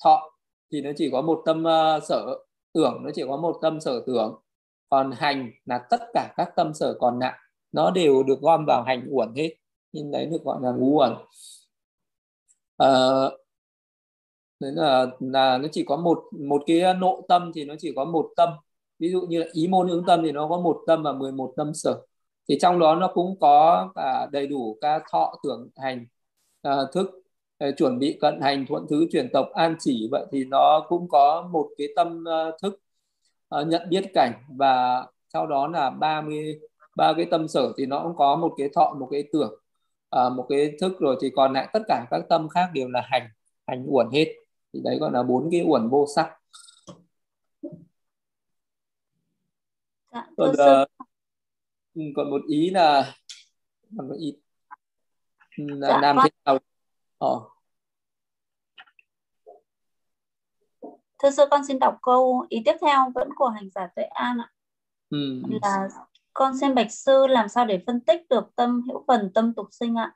[0.04, 0.32] Thọ
[0.72, 2.38] thì nó chỉ có một tâm uh, sở
[2.74, 4.42] tưởng nó chỉ có một tâm sở tưởng.
[4.90, 7.40] Còn hành là tất cả các tâm sở còn lại
[7.72, 9.56] nó đều được gom vào hành uẩn hết.
[9.94, 11.14] Nên đấy được gọi là ngũ uẩn.
[12.84, 13.45] Uh,
[14.60, 18.06] đấy là là nó chỉ có một một cái nội tâm thì nó chỉ có
[18.06, 18.50] một tâm.
[19.00, 21.54] Ví dụ như là ý môn ứng tâm thì nó có một tâm và 11
[21.58, 22.02] tâm sở.
[22.50, 26.06] Thì trong đó nó cũng có cả đầy đủ các thọ tưởng hành
[26.62, 27.12] à, thức
[27.58, 30.08] ờ, chuẩn bị cận hành thuận thứ chuyển tộc an chỉ.
[30.12, 32.82] Vậy thì nó cũng có một cái tâm ờ, thức
[33.68, 34.34] nhận biết cảnh.
[34.58, 36.60] Và sau đó là 30
[36.98, 39.54] ba cái tâm sở thì nó cũng có một cái thọ một cái tưởng
[40.10, 41.00] à, một cái thức.
[41.00, 43.28] Rồi thì còn lại tất cả các tâm khác đều là hành
[43.68, 44.45] hành uẩn hết
[44.76, 46.30] thì đấy gọi là bốn cái uẩn vô sắc.
[50.12, 50.88] Dạ, còn, uh,
[52.16, 53.14] còn một ý là
[53.98, 54.38] còn một ý.
[55.58, 56.60] Là dạ, làm thế nào?
[57.18, 57.40] Ờ.
[61.20, 64.38] thưa sư con xin đọc câu ý tiếp theo vẫn của hành giả tuệ an
[64.38, 64.52] ạ.
[65.10, 65.42] Ừ.
[65.62, 65.88] là
[66.34, 69.68] con xem bạch sư làm sao để phân tích được tâm hữu phần tâm tục
[69.72, 70.16] sinh ạ?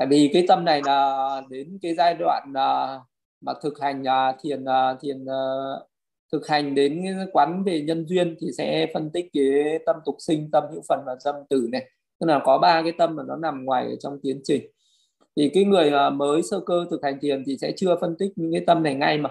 [0.00, 3.00] Tại vì cái tâm này là đến cái giai đoạn là
[3.40, 5.40] mà thực hành à, thiền à, thiền à,
[6.32, 10.50] thực hành đến quán về nhân duyên thì sẽ phân tích cái tâm tục sinh,
[10.52, 11.90] tâm hữu phần và tâm tử này.
[12.20, 14.62] Tức là có ba cái tâm mà nó nằm ngoài ở trong tiến trình.
[15.36, 18.52] Thì cái người mới sơ cơ thực hành thiền thì sẽ chưa phân tích những
[18.52, 19.30] cái tâm này ngay mà.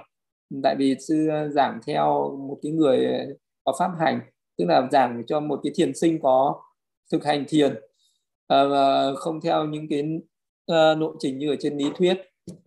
[0.64, 3.08] Tại vì sư giảng theo một cái người
[3.64, 4.20] có pháp hành,
[4.58, 6.62] tức là giảng cho một cái thiền sinh có
[7.12, 7.76] thực hành thiền
[8.48, 10.04] ờ, ờ, không theo những cái
[10.66, 12.18] ờ, nội trình như ở trên lý thuyết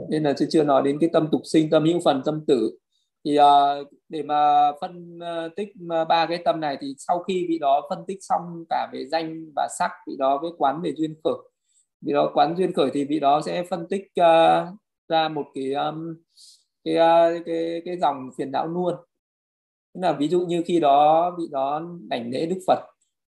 [0.08, 2.78] nên là chưa chưa nói đến cái tâm tục sinh tâm hữu phần tâm tử.
[3.24, 7.46] Thì uh, để mà phân uh, tích à, ba cái tâm này thì sau khi
[7.48, 10.92] vị đó phân tích xong cả về danh và sắc vị đó với quán về
[10.96, 11.34] duyên khởi.
[12.00, 14.68] Vị đó quán duyên khởi thì vị đó sẽ phân tích uh,
[15.08, 16.14] ra một cái um,
[16.84, 18.94] cái, uh, cái cái dòng phiền não luôn.
[19.94, 22.92] Tức là ví dụ như khi đó vị đó đảnh lễ Đức Phật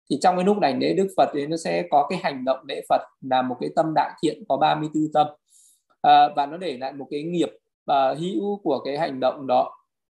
[0.09, 2.59] thì trong cái lúc đảnh lễ Đức Phật thì nó sẽ có cái hành động
[2.67, 5.27] lễ Phật là một cái tâm đại thiện có 34 tâm
[6.07, 7.49] à, và nó để lại một cái nghiệp
[7.85, 9.71] à, hữu của cái hành động đó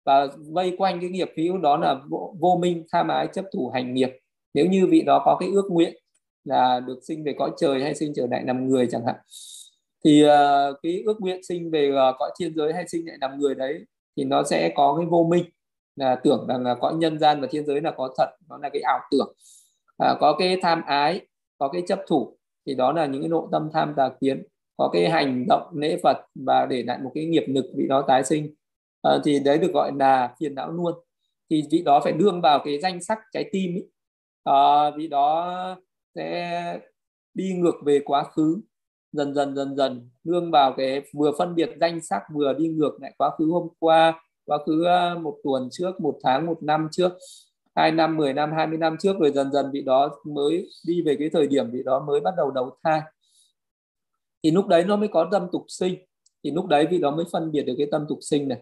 [0.06, 3.72] và vây quanh cái nghiệp hữu đó là vô, vô minh tham ái chấp thủ
[3.74, 4.10] hành nghiệp.
[4.54, 5.94] Nếu như vị đó có cái ước nguyện
[6.44, 9.16] là được sinh về cõi trời hay sinh trở lại làm người chẳng hạn
[10.06, 13.40] thì uh, cái ước nguyện sinh về uh, cõi thiên giới hay sinh lại làm
[13.40, 13.86] người đấy
[14.18, 15.46] thì nó sẽ có cái vô minh
[15.96, 18.70] là tưởng rằng là cõi nhân gian và thiên giới là có thật nó là
[18.74, 19.34] cái ảo tưởng.
[19.98, 23.48] À, có cái tham ái có cái chấp thủ thì đó là những cái nội
[23.52, 24.44] tâm tham tà kiến
[24.78, 28.06] có cái hành động lễ phật và để lại một cái nghiệp lực vị đó
[28.08, 28.56] tái sinh.
[29.02, 30.94] À, thì đấy được gọi là phiền não luôn.
[31.50, 33.84] Thì vị đó phải đương vào cái danh sắc trái tim ý.
[34.44, 35.56] À, vị đó
[36.16, 36.80] sẽ
[37.34, 38.62] đi ngược về quá khứ
[39.12, 42.98] dần dần dần dần đương vào cái vừa phân biệt danh sắc vừa đi ngược
[43.02, 46.88] lại quá khứ hôm qua quá khứ ờ, một tuần trước một tháng một năm
[46.92, 47.14] trước
[47.76, 51.16] hai năm 10 năm 20 năm trước rồi dần dần vị đó mới đi về
[51.20, 53.02] cái thời điểm vị đó mới bắt đầu đầu thai
[54.46, 55.96] thì lúc đấy nó mới có tâm tục sinh.
[56.44, 58.60] Thì lúc đấy vị đó mới phân biệt được cái tâm tục sinh này.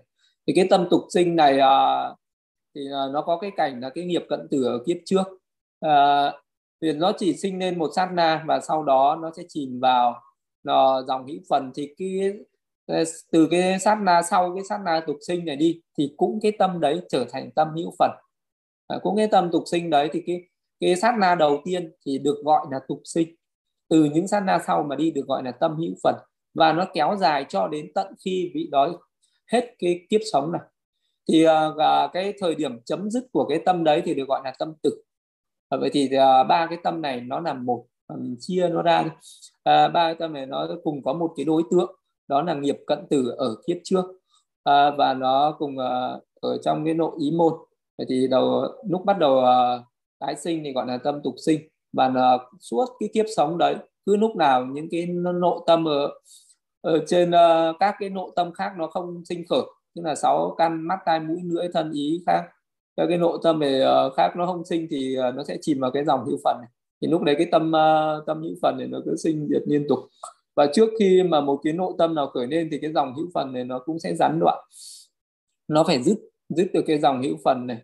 [0.48, 2.06] Thì cái tâm tục sinh này à,
[2.76, 5.24] thì à, nó có cái cảnh là cái nghiệp cận tử ở kiếp trước.
[5.80, 6.32] À,
[6.82, 10.22] thì nó chỉ sinh lên một sát na và sau đó nó sẽ chìm vào
[10.64, 11.72] nó dòng hữu phần.
[11.76, 12.34] Thì cái
[13.32, 16.52] từ cái sát na sau cái sát na tục sinh này đi thì cũng cái
[16.60, 18.12] tâm đấy trở thành tâm hữu phần.
[18.88, 20.42] À, cũng cái tâm tục sinh đấy thì cái
[20.80, 23.36] cái sát na đầu tiên thì được gọi là tục sinh
[23.94, 26.16] từ những sát na sau mà đi được gọi là tâm hữu phần
[26.54, 28.92] và nó kéo dài cho đến tận khi vị đói
[29.52, 30.62] hết cái kiếp sống này.
[31.28, 34.54] Thì uh, cái thời điểm chấm dứt của cái tâm đấy thì được gọi là
[34.60, 35.04] tâm tử.
[35.70, 37.86] À, vậy thì uh, ba cái tâm này nó là một
[38.20, 39.14] mình chia nó ra uh,
[39.66, 41.96] ba cái tâm này nó cùng có một cái đối tượng
[42.28, 44.06] đó là nghiệp cận tử ở kiếp trước.
[44.64, 47.54] À, và nó cùng à, ở trong cái nội ý môn.
[47.98, 49.80] Vậy thì đầu lúc bắt đầu à,
[50.20, 51.62] tái sinh thì gọi là tâm tục sinh
[51.94, 53.76] và uh, ờ, suốt cái kiếp sống đấy
[54.06, 56.10] cứ lúc nào những cái nội tâm ở
[56.82, 59.62] ở trên uh, các cái nội tâm khác nó không sinh khởi
[59.96, 62.42] tức là sáu căn mắt tai mũi lưỡi thân ý khác
[62.98, 65.80] các cái nội tâm về uh, khác nó không sinh thì uh, nó sẽ chìm
[65.80, 66.70] vào cái dòng hữu phần này.
[67.02, 69.86] Thì lúc đấy cái tâm uh, tâm hữu phần này nó cứ sinh diệt liên
[69.90, 70.00] tục.
[70.56, 73.28] Và trước khi mà một cái nội tâm nào khởi lên thì cái dòng hữu
[73.34, 74.66] phần này nó cũng sẽ gián đoạn.
[75.68, 76.18] Nó phải dứt
[76.50, 77.78] dứt được cái dòng hữu phần này.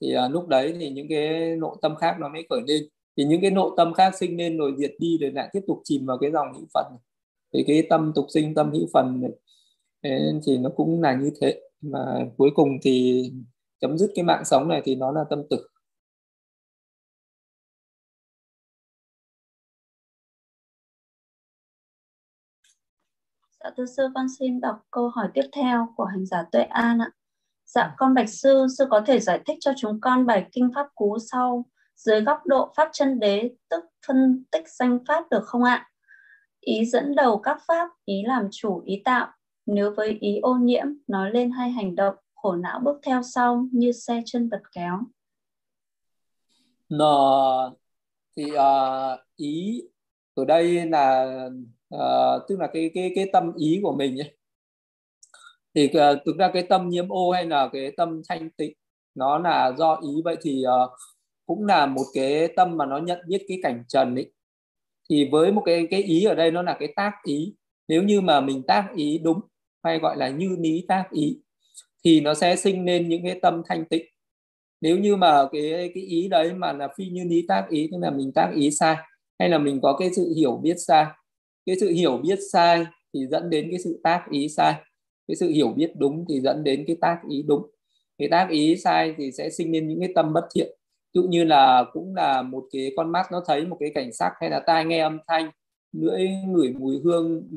[0.00, 2.82] Thì uh, lúc đấy thì những cái nội tâm khác nó mới khởi lên
[3.16, 5.80] thì những cái nội tâm khác sinh lên rồi diệt đi rồi lại tiếp tục
[5.84, 7.00] chìm vào cái dòng hữu phần này.
[7.52, 9.32] thì cái tâm tục sinh tâm hữu phần này
[10.46, 13.22] thì nó cũng là như thế mà cuối cùng thì
[13.80, 15.68] chấm dứt cái mạng sống này thì nó là tâm tử
[23.64, 26.98] Dạ thưa sư con xin đọc câu hỏi tiếp theo của hành giả Tuệ An
[26.98, 27.10] ạ.
[27.66, 30.86] Dạ con bạch sư, sư có thể giải thích cho chúng con bài kinh pháp
[30.94, 31.64] cú sau
[31.96, 35.90] dưới góc độ pháp chân đế tức phân tích danh pháp được không ạ?
[36.60, 39.32] Ý dẫn đầu các pháp, ý làm chủ, ý tạo.
[39.66, 43.66] Nếu với ý ô nhiễm, nói lên hai hành động, khổ não bước theo sau
[43.72, 45.00] như xe chân vật kéo.
[46.88, 47.74] Nó
[48.36, 49.82] thì uh, ý
[50.34, 51.36] ở đây là
[51.94, 54.36] uh, tức là cái cái cái tâm ý của mình ấy
[55.74, 58.72] thì uh, thực ra cái tâm nhiễm ô hay là cái tâm thanh tịnh
[59.14, 60.90] nó là do ý vậy thì uh,
[61.46, 64.32] cũng là một cái tâm mà nó nhận biết cái cảnh trần ấy.
[65.10, 67.54] Thì với một cái cái ý ở đây nó là cái tác ý.
[67.88, 69.40] Nếu như mà mình tác ý đúng,
[69.82, 71.38] hay gọi là như lý tác ý,
[72.04, 74.04] thì nó sẽ sinh lên những cái tâm thanh tịnh.
[74.80, 77.98] Nếu như mà cái cái ý đấy mà là phi như lý tác ý, tức
[78.00, 78.96] là mình tác ý sai,
[79.38, 81.06] hay là mình có cái sự hiểu biết sai,
[81.66, 84.74] cái sự hiểu biết sai thì dẫn đến cái sự tác ý sai,
[85.28, 87.70] cái sự hiểu biết đúng thì dẫn đến cái tác ý đúng.
[88.18, 90.76] Cái tác ý sai thì sẽ sinh lên những cái tâm bất thiện
[91.14, 94.32] dụ như là cũng là một cái con mắt nó thấy một cái cảnh sắc
[94.40, 95.50] hay là tai nghe âm thanh
[95.92, 97.48] lưỡi ngửi mùi hương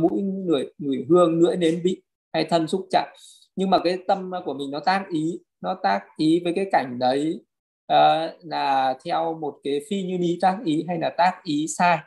[0.00, 3.08] mũi ngửi ngửi hương lưỡi nếm vị hay thân xúc chạm.
[3.56, 6.98] Nhưng mà cái tâm của mình nó tác ý nó tác ý với cái cảnh
[6.98, 7.44] đấy
[7.92, 11.98] uh, là theo một cái phi như lý tác ý hay là tác ý sai.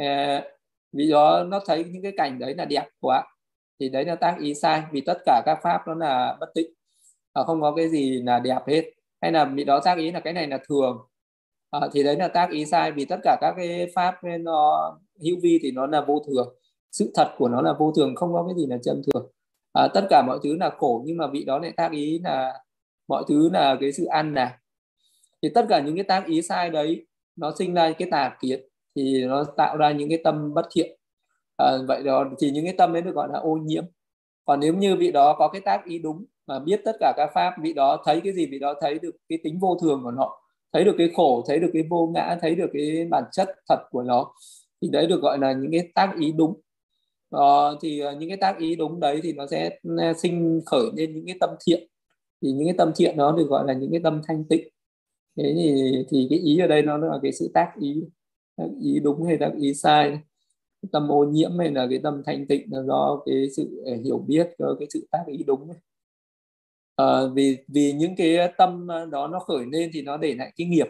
[0.00, 0.44] Uh,
[0.92, 3.24] vì đó nó thấy những cái cảnh đấy là đẹp quá
[3.80, 6.70] thì đấy là tác ý sai vì tất cả các pháp nó là bất tịnh.
[7.46, 10.32] Không có cái gì là đẹp hết hay là bị đó tác ý là cái
[10.32, 10.98] này là thường.
[11.70, 14.90] À, thì đấy là tác ý sai vì tất cả các cái pháp nó
[15.24, 16.56] hữu vi thì nó là vô thường.
[16.92, 19.30] Sự thật của nó là vô thường không có cái gì là chân thường.
[19.72, 22.54] À, tất cả mọi thứ là khổ nhưng mà vị đó lại tác ý là
[23.08, 24.58] mọi thứ là cái sự ăn nè
[25.42, 28.60] thì tất cả những cái tác ý sai đấy nó sinh ra cái tà kiến
[28.96, 30.98] thì nó tạo ra những cái tâm bất thiện.
[31.56, 33.84] À, vậy đó thì những cái tâm đấy được gọi là ô nhiễm.
[34.44, 37.30] Còn nếu như vị đó có cái tác ý đúng mà biết tất cả các
[37.34, 40.10] pháp vị đó thấy cái gì vị đó thấy được cái tính vô thường của
[40.10, 40.30] nó
[40.72, 43.78] thấy được cái khổ thấy được cái vô ngã thấy được cái bản chất thật
[43.90, 44.32] của nó
[44.82, 46.60] thì đấy được gọi là những cái tác ý đúng.
[47.30, 50.90] Ờ, thì ờ, những cái tác ý đúng đấy thì nó sẽ ờ, sinh khởi
[50.96, 51.88] lên những cái tâm thiện.
[52.42, 54.68] Thì những cái tâm thiện đó được gọi là những cái tâm thanh tịnh.
[55.36, 58.02] Thế thì thì cái ý ở đây nó là cái sự tác ý
[58.56, 60.20] tác ý đúng hay tác ý sai.
[60.92, 64.50] Tâm ô nhiễm hay là cái tâm thanh tịnh là do cái sự hiểu biết
[64.58, 65.68] do cái sự tác ý đúng
[66.98, 70.34] à, vì vì những cái ờ, tâm ờ, đó nó khởi lên thì nó để
[70.34, 70.86] lại cái nghiệp.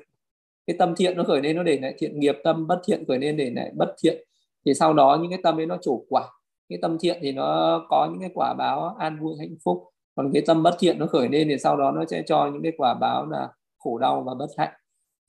[0.66, 3.18] Cái tâm thiện nó khởi lên nó để lại thiện nghiệp tâm bất thiện khởi
[3.18, 4.24] lên để lại bất thiện.
[4.64, 6.28] Thì sau đó những cái tâm ấy nó trổ quả.
[6.68, 9.84] Cái tâm thiện thì nó có những cái quả báo an vui hạnh phúc.
[10.14, 12.62] Còn cái tâm bất thiện nó khởi lên thì sau đó nó sẽ cho những
[12.62, 14.72] cái quả báo là khổ đau và bất hạnh.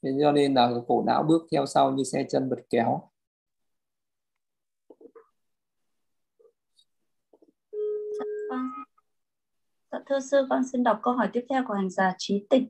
[0.04, 3.02] Thế cho nên là khổ não bước theo sau như xe chân bật kéo.
[10.10, 12.64] Thưa sư, con xin đọc câu hỏi tiếp theo của hành giả trí tịch.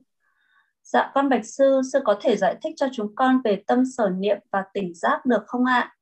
[0.82, 4.10] Dạ con bạch sư, sư có thể giải thích cho chúng con về tâm sở
[4.18, 5.94] niệm và tỉnh giác được không ạ?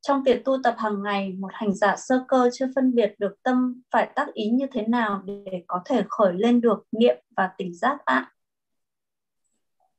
[0.00, 3.42] Trong việc tu tập hàng ngày, một hành giả sơ cơ chưa phân biệt được
[3.42, 7.50] tâm phải tác ý như thế nào để có thể khởi lên được niệm và
[7.58, 8.32] tỉnh giác ạ?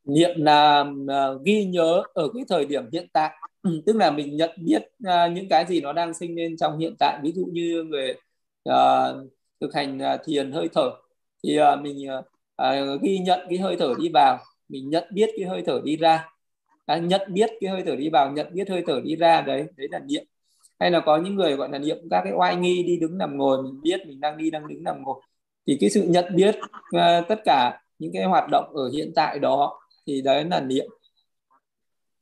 [0.04, 4.38] Niệm là uh, ghi nhớ ở cái thời điểm hiện tại, ừ, tức là mình
[4.38, 7.20] nhận biết uh, những cái gì nó đang sinh lên trong hiện tại.
[7.24, 8.12] Ví dụ như người
[8.70, 9.14] uh, à,
[9.62, 10.92] thực hành uh, thiền hơi thở.
[11.44, 14.40] Thì uh, mình uh, ghi nhận cái hơi thở đi vào,
[14.70, 16.30] mình nhận biết cái hơi thở đi ra.
[16.86, 19.66] À, nhận biết cái hơi thở đi vào nhận biết hơi thở đi ra đấy
[19.78, 20.24] đấy là niệm.
[20.80, 23.38] Hay là có những người gọi là niệm các cái oai nghi đi đứng nằm
[23.38, 25.22] ngồi mình biết mình đang đi đang đứng nằm ngồi.
[25.68, 26.56] Thì cái sự nhận biết
[26.96, 30.86] uh, tất cả những cái hoạt động ở hiện tại đó thì đấy là niệm.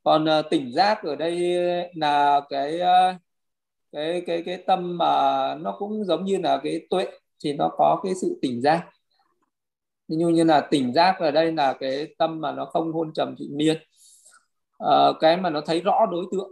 [0.02, 1.58] Còn uh, tỉnh giác ở đây
[1.94, 3.16] là cái uh,
[3.92, 7.06] cái cái cái tâm mà nó cũng giống như là cái tuệ
[7.44, 8.86] thì nó có cái sự tỉnh giác.
[10.08, 13.34] Như như là tỉnh giác ở đây là cái tâm mà nó không hôn trầm
[13.38, 13.82] thị miên à,
[14.78, 16.50] ờ, cái mà nó thấy rõ đối tượng.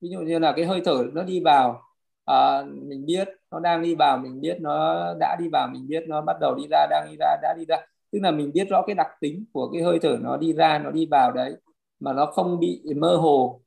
[0.00, 1.82] Ví dụ như là cái hơi thở nó đi vào
[2.24, 6.04] à, mình biết nó đang đi vào mình biết nó đã đi vào mình biết
[6.08, 7.76] nó bắt đầu đi ra đang đi ra đã đi ra.
[8.12, 10.78] Tức là mình biết rõ cái đặc tính của cái hơi thở nó đi ra
[10.78, 11.54] nó đi vào đấy
[12.00, 13.60] mà nó không bị mơ hồ.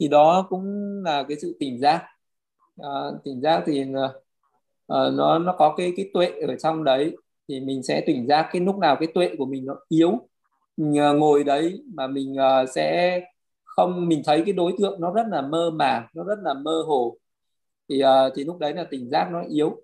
[0.00, 0.64] Thì đó cũng
[1.04, 2.04] là cái sự tỉnh giác.
[2.82, 2.90] À,
[3.24, 4.20] tỉnh giác thì ờ,
[4.92, 7.16] uh, nó nó có cái cái tuệ ở trong đấy
[7.48, 10.28] thì mình sẽ tỉnh giác cái lúc nào cái tuệ của mình nó yếu.
[10.76, 13.20] Mình uh, ngồi đấy mà mình uh, sẽ
[13.64, 16.82] không mình thấy cái đối tượng nó rất là mơ màng nó rất là mơ
[16.86, 17.16] hồ.
[17.88, 19.76] Thì uh, thì lúc đấy là tỉnh giác nó yếu.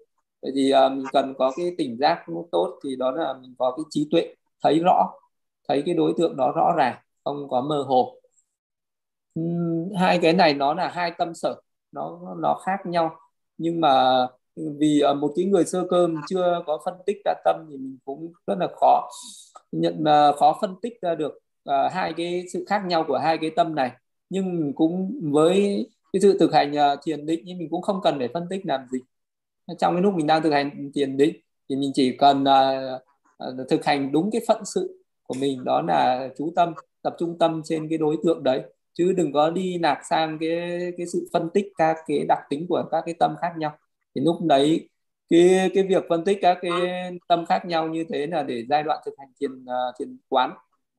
[0.42, 3.74] Vậy thì mình cần có cái tỉnh giác nó tốt thì đó là mình có
[3.76, 5.12] cái trí tuệ thấy rõ
[5.68, 8.16] thấy cái đối tượng đó rõ ràng không có mơ hồ.
[9.98, 11.60] Hai cái này nó là hai tâm sở
[11.92, 13.16] nó nó khác nhau.
[13.58, 14.26] Nhưng mà
[14.78, 17.98] vì à, một cái người sơ cơ chưa có phân tích ra tâm thì mình
[18.04, 19.08] cũng rất là khó
[19.72, 21.32] nhận uh, khó phân tích ra được
[21.70, 23.90] uh, hai cái sự khác nhau của hai cái tâm này.
[24.30, 28.18] Nhưng cũng với cái sự thực hành uh, thiền định thì mình cũng không cần
[28.18, 28.98] phải phân tích làm gì.
[29.78, 31.36] Trong cái lúc mình đang thực hành thiền định
[31.68, 36.28] thì mình chỉ cần uh, thực hành đúng cái phận sự của mình đó là
[36.38, 38.62] chú tâm tập trung tâm trên cái đối tượng đấy.
[38.94, 42.66] Chứ đừng có đi lạc sang cái cái sự phân tích các cái đặc tính
[42.68, 43.72] của các cái tâm khác nhau
[44.14, 44.88] thì lúc đấy
[45.28, 46.72] cái cái việc phân tích các cái
[47.28, 50.54] tâm khác nhau như thế là để giai đoạn thực hành thiền uh, thiền quán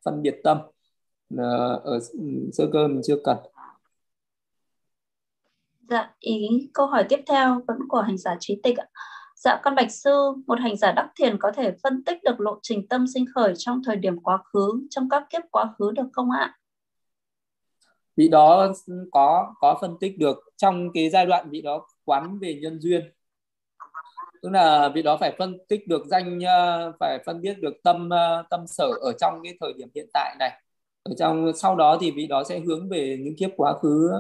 [0.06, 0.58] phân biệt tâm
[1.84, 2.00] ở
[2.54, 3.38] sơ cơ mình chưa cần.
[5.90, 8.88] Dạ ý câu hỏi tiếp theo vẫn của hành giả trí tịch ạ.
[9.36, 12.60] Dạ con bạch sư một hành giả đắc thiền có thể phân tích được lộ
[12.62, 16.08] trình tâm sinh khởi trong thời điểm quá khứ trong các kiếp quá khứ được
[16.14, 16.58] không ạ?
[18.16, 18.74] Vị đó
[19.12, 23.12] có có phân tích được trong cái giai đoạn vị đó quán về nhân duyên.
[24.42, 28.10] Tức là vị đó phải phân tích được danh ờ, phải phân biết được tâm
[28.10, 30.62] ờ, tâm sở ở trong cái thời điểm hiện tại này.
[31.04, 34.12] Ở trong, sau đó thì vị đó sẽ hướng về những kiếp quá khứ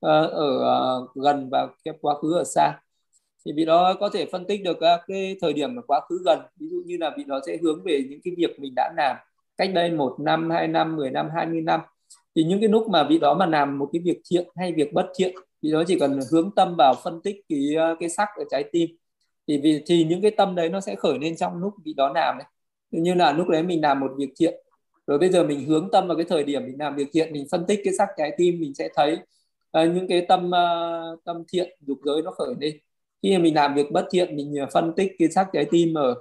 [0.00, 2.80] ờ, ở gần và kiếp quá khứ ở xa.
[3.46, 6.38] Thì vị đó có thể phân tích được các cái thời điểm quá khứ gần.
[6.60, 9.16] Ví dụ như là vị đó sẽ hướng về những cái việc mình đã làm
[9.56, 11.80] cách đây một năm, hai năm, mười năm, hai mươi năm.
[12.36, 14.92] Thì những cái lúc mà vị đó mà làm một cái việc thiện hay việc
[14.92, 18.28] bất thiện vì đó chỉ cần hướng tâm vào phân tích cái ờ, cái sắc
[18.36, 18.90] ở trái tim.
[19.48, 22.12] Thì vì thì những cái tâm đấy nó sẽ khởi lên trong lúc vị đó
[22.14, 22.46] làm này
[22.90, 24.54] như là lúc đấy mình làm một việc thiện.
[25.06, 27.46] Rồi bây giờ mình hướng tâm vào cái thời điểm mình làm việc thiện mình
[27.50, 29.14] phân tích cái sắc trái tim mình sẽ thấy
[29.78, 32.78] uh, những cái tâm uh, tâm thiện dục giới nó khởi lên.
[33.22, 36.14] Khi mà mình làm việc bất thiện mình phân tích cái sắc trái tim ở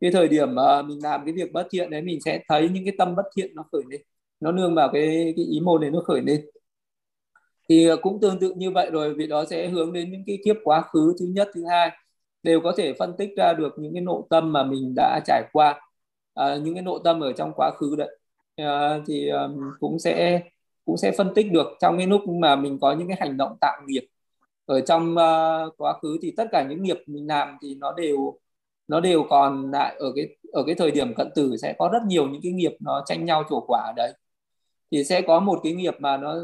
[0.00, 2.84] cái thời điểm uh, mình làm cái việc bất thiện đấy mình sẽ thấy những
[2.84, 4.00] cái tâm bất thiện nó khởi lên.
[4.40, 6.46] Nó nương vào cái cái ý môn này nó khởi lên
[7.68, 10.38] thì ờ, cũng tương tự như vậy rồi vì đó sẽ hướng đến những cái
[10.44, 11.90] kiếp quá khứ thứ nhất thứ hai
[12.42, 15.42] đều có thể phân tích ra được những cái nội tâm mà mình đã trải
[15.52, 15.80] qua
[16.34, 18.18] à, những cái nội tâm ở trong quá khứ đấy.
[18.56, 20.42] À, thì um, cũng sẽ
[20.84, 23.56] cũng sẽ phân tích được trong cái lúc mà mình có những cái hành động
[23.60, 24.06] tạo nghiệp.
[24.66, 28.38] Ở trong uh, quá khứ thì tất cả những nghiệp mình làm thì nó đều
[28.88, 32.02] nó đều còn lại ở cái ở cái thời điểm cận tử sẽ có rất
[32.06, 34.12] nhiều những cái nghiệp nó tranh nhau trổ quả ở đấy
[34.92, 36.34] thì sẽ có một cái nghiệp mà nó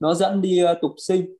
[0.00, 1.36] nó dẫn đi ờ, tục sinh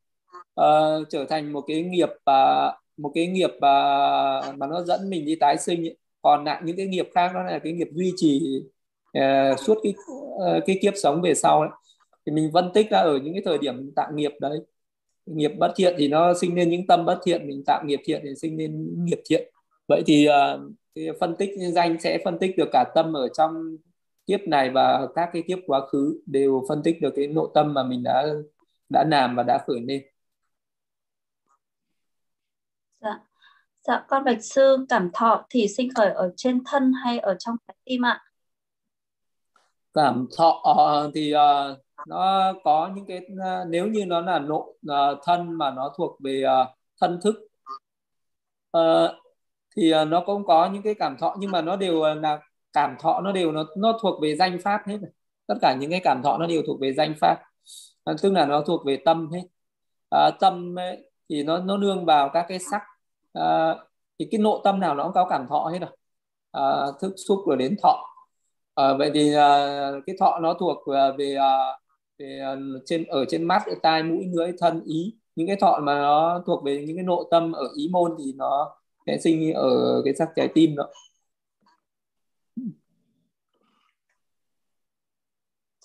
[0.60, 5.26] uh, trở thành một cái nghiệp uh, một cái nghiệp uh, mà nó dẫn mình
[5.26, 5.96] đi tái sinh ấy.
[6.22, 8.62] còn lại những cái nghiệp khác đó là cái nghiệp duy trì
[9.18, 9.94] uh, suốt cái
[10.58, 11.70] uh, cái kiếp sống về sau ấy.
[12.26, 14.58] thì mình phân tích ra ở những cái thời điểm tạo nghiệp đấy
[15.26, 18.20] nghiệp bất thiện thì nó sinh lên những tâm bất thiện mình tạo nghiệp thiện
[18.24, 19.50] thì sinh lên nghiệp thiện
[19.88, 23.76] vậy thì uh, phân tích danh sẽ phân tích được cả tâm ở trong
[24.26, 27.74] kiếp này và các cái kiếp quá khứ đều phân tích được cái nội tâm
[27.74, 28.26] mà mình đã
[28.88, 30.02] đã làm và đã khởi lên.
[33.00, 33.20] Dạ.
[33.86, 37.56] Dạ con bạch sư cảm thọ thì sinh khởi ở trên thân hay ở trong
[37.68, 38.24] trái tim ạ?
[39.94, 40.62] Cảm thọ
[41.06, 45.58] uh, thì uh, nó có những cái uh, nếu như nó là nội uh, thân
[45.58, 46.68] mà nó thuộc về uh,
[47.00, 47.34] thân thức
[48.78, 49.10] uh,
[49.76, 52.40] thì uh, nó cũng có những cái cảm thọ nhưng mà nó đều là
[52.76, 54.98] cảm thọ nó đều nó nó thuộc về danh pháp hết
[55.46, 57.36] tất cả những cái cảm thọ nó đều thuộc về danh pháp.
[58.04, 59.42] À, tức là nó thuộc về tâm hết.
[60.10, 62.82] À, tâm ấy, thì nó nó nương vào các cái sắc.
[63.32, 63.74] À,
[64.18, 65.90] thì cái nội tâm nào nó cũng có cảm thọ hết rồi.
[66.52, 68.04] À, thức xúc rồi đến thọ.
[68.74, 69.68] À, vậy thì à,
[70.06, 71.78] cái thọ nó thuộc à, về à,
[72.18, 75.14] về à, trên ở trên mắt ở tai mũi lưỡi thân ý.
[75.36, 78.32] Những cái thọ mà nó thuộc về những cái nội tâm ở ý môn thì
[78.36, 80.84] nó sẽ sinh ở cái sắc trái tim đó.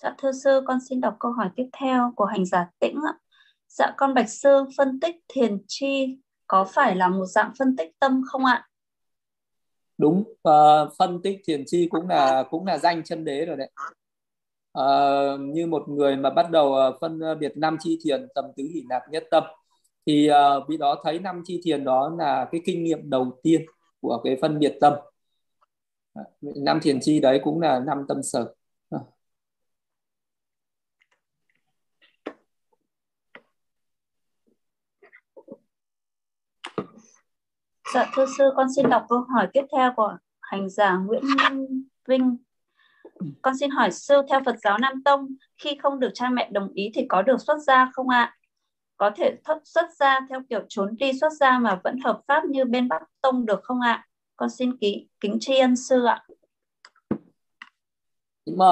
[0.02, 3.14] Dạ thưa sư, con xin đọc câu hỏi tiếp theo của hành giả tĩnh ạ.
[3.68, 7.98] Dạ con bạch sư, phân tích thiền chi có phải là một dạng phân tích
[7.98, 8.68] tâm không ạ?
[9.98, 13.70] Đúng, uh, phân tích thiền chi cũng là cũng là danh chân đế rồi đấy.
[14.78, 18.64] Uh, như một người mà bắt đầu uh, phân biệt năm chi thiền tầm tứ
[18.74, 19.44] hỷ nạp nhất tâm
[20.06, 23.62] thì uh, vị đó thấy năm chi thiền đó là cái kinh nghiệm đầu tiên
[24.00, 24.92] của cái phân biệt tâm.
[26.40, 28.54] Năm thiền chi đấy cũng là năm tâm sở.
[37.94, 41.22] Dạ thưa sư, con xin đọc câu hỏi tiếp theo của hành giả Nguyễn
[42.08, 42.36] Vinh.
[43.42, 45.28] Con xin hỏi sư, theo Phật giáo Nam Tông,
[45.58, 48.36] khi không được cha mẹ đồng ý thì có được xuất gia không ạ?
[48.96, 52.64] Có thể xuất gia theo kiểu trốn đi xuất gia mà vẫn hợp pháp như
[52.64, 54.06] bên Bắc Tông được không ạ?
[54.36, 56.24] Con xin ký, kính tri ân sư ạ.
[58.46, 58.66] Nhưng mà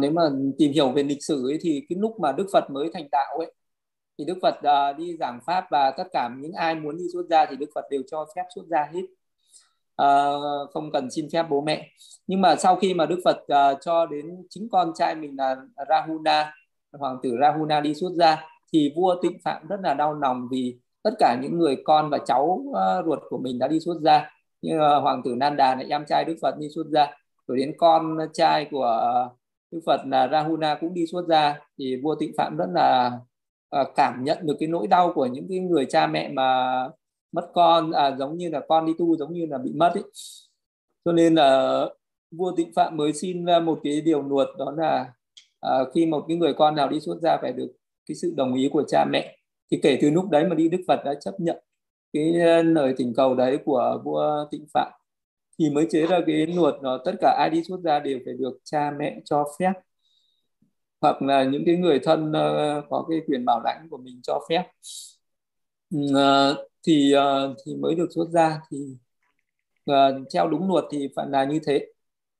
[0.00, 0.22] nếu mà
[0.58, 3.38] tìm hiểu về lịch sử ấy, thì cái lúc mà Đức Phật mới thành đạo
[3.38, 3.52] ấy
[4.20, 7.22] thì Đức Phật uh, đi giảng pháp và tất cả những ai muốn đi xuất
[7.30, 9.02] gia thì Đức Phật đều cho phép xuất gia hết.
[10.02, 11.88] Uh, không cần xin phép bố mẹ.
[12.26, 15.56] Nhưng mà sau khi mà Đức Phật uh, cho đến chính con trai mình là
[15.88, 16.54] Rahuna
[16.92, 20.78] hoàng tử Rahuna đi xuất gia thì vua Tịnh Phạm rất là đau lòng vì
[21.02, 24.30] tất cả những người con và cháu uh, ruột của mình đã đi xuất gia
[24.62, 27.06] như uh, hoàng tử Nanda là em trai Đức Phật đi xuất gia
[27.46, 29.28] rồi đến con trai của
[29.70, 33.18] Đức Phật là Rahuna cũng đi xuất gia thì vua Tịnh Phạm rất là
[33.70, 36.68] Ờ, cảm nhận được cái nỗi đau của những cái người cha mẹ mà
[37.32, 40.02] mất con à, giống như là con đi tu giống như là bị mất ấy.
[41.04, 41.84] cho nên là
[42.30, 45.12] vua Tịnh Phạm mới xin à, một cái điều luật đó là
[45.60, 47.68] à, khi một cái người con nào đi xuất gia phải được
[48.08, 49.36] cái sự đồng ý của cha mẹ.
[49.70, 51.56] Thì kể từ lúc đấy mà đi Đức Phật đã chấp nhận
[52.12, 54.92] cái à, lời thỉnh cầu đấy của vua Tịnh Phạm.
[55.58, 58.34] Thì mới chế ra cái luật nó tất cả ai đi xuất gia đều phải
[58.34, 59.72] được cha mẹ cho phép
[61.00, 64.40] hoặc là những cái người thân ờ, có cái quyền bảo lãnh của mình cho
[64.48, 64.64] phép.
[65.90, 68.78] Ừ, ờ, thì ờ, thì mới được xuất ra thì
[70.34, 71.86] theo đúng luật thì phải là như thế.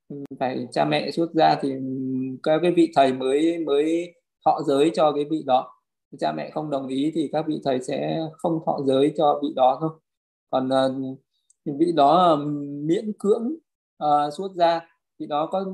[0.09, 1.73] Ừ, phải cha mẹ xuất ra thì
[2.43, 5.73] các cái vị thầy mới mới thọ giới cho cái vị đó.
[6.19, 9.49] Cha mẹ không đồng ý thì các vị thầy sẽ không thọ giới cho vị
[9.57, 9.91] đó thôi.
[10.51, 11.19] Còn uh,
[11.79, 12.49] vị đó uh,
[12.85, 13.55] miễn cưỡng
[14.05, 14.81] uh, xuất ra
[15.19, 15.65] vị đó có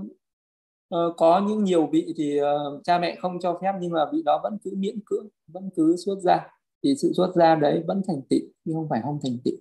[1.16, 4.40] có những nhiều vị thì uh, cha mẹ không cho phép nhưng mà vị đó
[4.42, 6.48] vẫn cứ miễn cưỡng vẫn cứ xuất gia
[6.82, 9.54] thì sự xuất gia đấy vẫn thành tựu nhưng không phải không thành tựu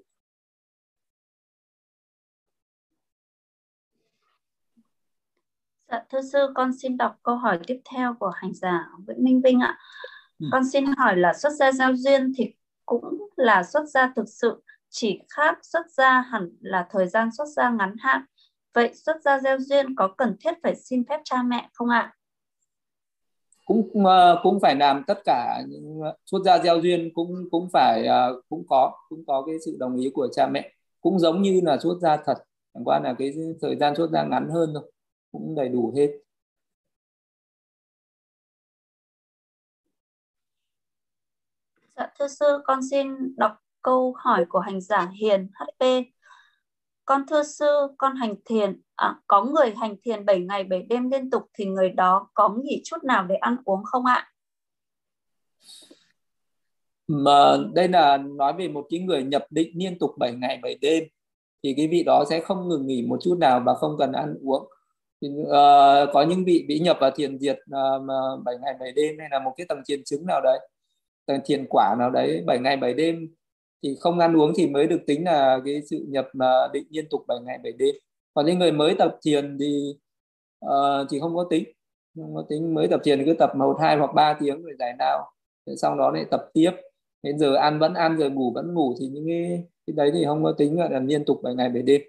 [5.91, 9.41] Dạ, thưa sư, con xin đọc câu hỏi tiếp theo của hành giả Nguyễn Minh
[9.41, 9.77] Vinh ạ.
[10.39, 10.47] Ừ.
[10.51, 12.53] Con xin hỏi là xuất gia giao duyên thì
[12.85, 17.45] cũng là xuất gia thực sự, chỉ khác xuất gia hẳn là thời gian xuất
[17.45, 18.25] gia ngắn hạn.
[18.75, 22.15] Vậy xuất gia giao duyên có cần thiết phải xin phép cha mẹ không ạ?
[23.65, 28.05] cũng ờ, cũng phải làm tất cả những xuất gia gieo duyên cũng cũng phải
[28.05, 30.71] ờ, cũng có cũng có cái sự đồng ý của cha mẹ
[31.01, 32.37] cũng giống như là xuất gia thật
[32.73, 34.91] chẳng qua là cái thời gian xuất gia ngắn hơn thôi
[35.31, 36.11] cũng đầy đủ hết
[41.97, 43.51] Dạ thưa sư, con xin đọc
[43.81, 46.14] câu hỏi của hành giả Hiền HP.
[47.05, 51.09] Con thưa sư, con hành thiền, à, có người hành thiền 7 ngày 7 đêm
[51.11, 54.31] liên tục thì người đó có nghỉ chút nào để ăn uống không ạ?
[57.07, 60.75] Mà đây là nói về một cái người nhập định liên tục 7 ngày 7
[60.81, 61.03] đêm
[61.63, 64.35] thì cái vị đó sẽ không ngừng nghỉ một chút nào và không cần ăn
[64.43, 64.67] uống.
[65.21, 65.47] Thì, uh,
[66.13, 68.13] có những vị bị nhập vào thiền diệt uh, ờ, mà
[68.45, 70.59] 7 ngày 7 đêm hay là một cái tầng thiền chứng nào đấy,
[71.25, 73.35] tầng thiền quả nào đấy 7 ngày 7 đêm
[73.85, 77.05] thì không ăn uống thì mới được tính là cái sự nhập mà định liên
[77.09, 77.95] tục 7 ngày 7 đêm.
[78.33, 79.95] Còn những người mới tập thiền thì
[80.65, 81.63] uh, thì không có tính.
[82.15, 82.73] Không có tính.
[82.73, 85.31] Mới tập thiền thì cứ tập một hai hoặc ba tiếng rồi giải nào
[85.65, 86.71] rồi sau đó lại tập tiếp.
[87.23, 90.25] Đến giờ ăn vẫn ăn rồi ngủ vẫn ngủ thì những cái, cái đấy thì
[90.25, 92.01] không có tính gọi là liên tục 7 ngày 7 đêm.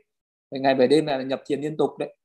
[0.50, 2.16] 7 ngày 7 đêm là nhập thiền liên tục đấy.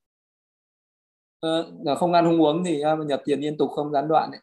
[1.47, 4.41] Uh, không ăn không uống thì à, nhập thiền liên tục không gián đoạn đấy.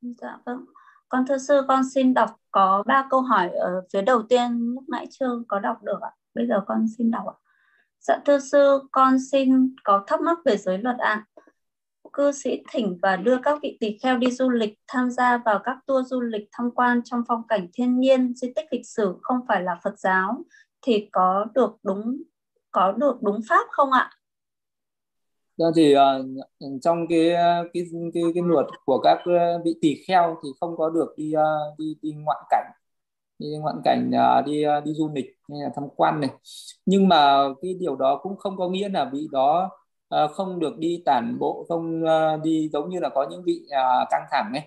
[0.00, 0.64] Dạ vâng.
[1.08, 4.84] Con thưa sư, con xin đọc có ba câu hỏi ở phía đầu tiên lúc
[4.88, 6.10] nãy chưa có đọc được ạ.
[6.34, 7.36] Bây giờ con xin đọc ạ.
[8.00, 11.24] Dạ thưa sư, con xin có thắc mắc về giới luật ạ.
[12.12, 15.60] Cư sĩ thỉnh và đưa các vị tỳ kheo đi du lịch tham gia vào
[15.64, 19.18] các tour du lịch tham quan trong phong cảnh thiên nhiên, di tích lịch sử
[19.22, 20.44] không phải là Phật giáo
[20.82, 22.22] thì có được đúng
[22.70, 24.10] có được đúng pháp không ạ?
[25.58, 27.82] Ra thì uh, trong cái ờ, cái
[28.14, 31.78] cái cái luật của các ờ, vị tỳ kheo thì không có được đi uh,
[31.78, 32.70] đi đi ngoại cảnh.
[33.38, 36.30] Đi ngoại cảnh uh, đi uh, đi du lịch hay là tham quan này.
[36.86, 39.70] Nhưng mà cái điều đó cũng không có nghĩa là vị đó
[40.14, 43.60] uh, không được đi tản bộ không uh, đi giống như là có những vị
[43.64, 44.62] uh, căng thẳng ấy.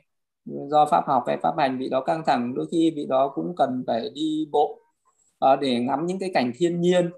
[0.46, 3.56] Do pháp học hay pháp hành vị đó căng thẳng đôi khi vị đó cũng
[3.58, 4.80] cần phải đi bộ
[5.54, 7.10] uh, để ngắm những cái cảnh thiên nhiên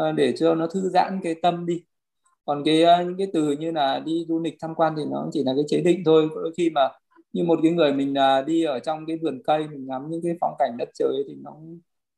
[0.00, 1.84] uh, để cho nó thư giãn cái tâm đi
[2.44, 5.28] còn cái ờ, những cái từ như là đi du lịch tham quan thì nó
[5.32, 6.28] chỉ là cái chế định thôi.
[6.34, 6.88] Đôi khi mà
[7.32, 10.20] như một cái người mình ờ, đi ở trong cái vườn cây mình ngắm những
[10.22, 11.56] cái phong cảnh đất trời thì nó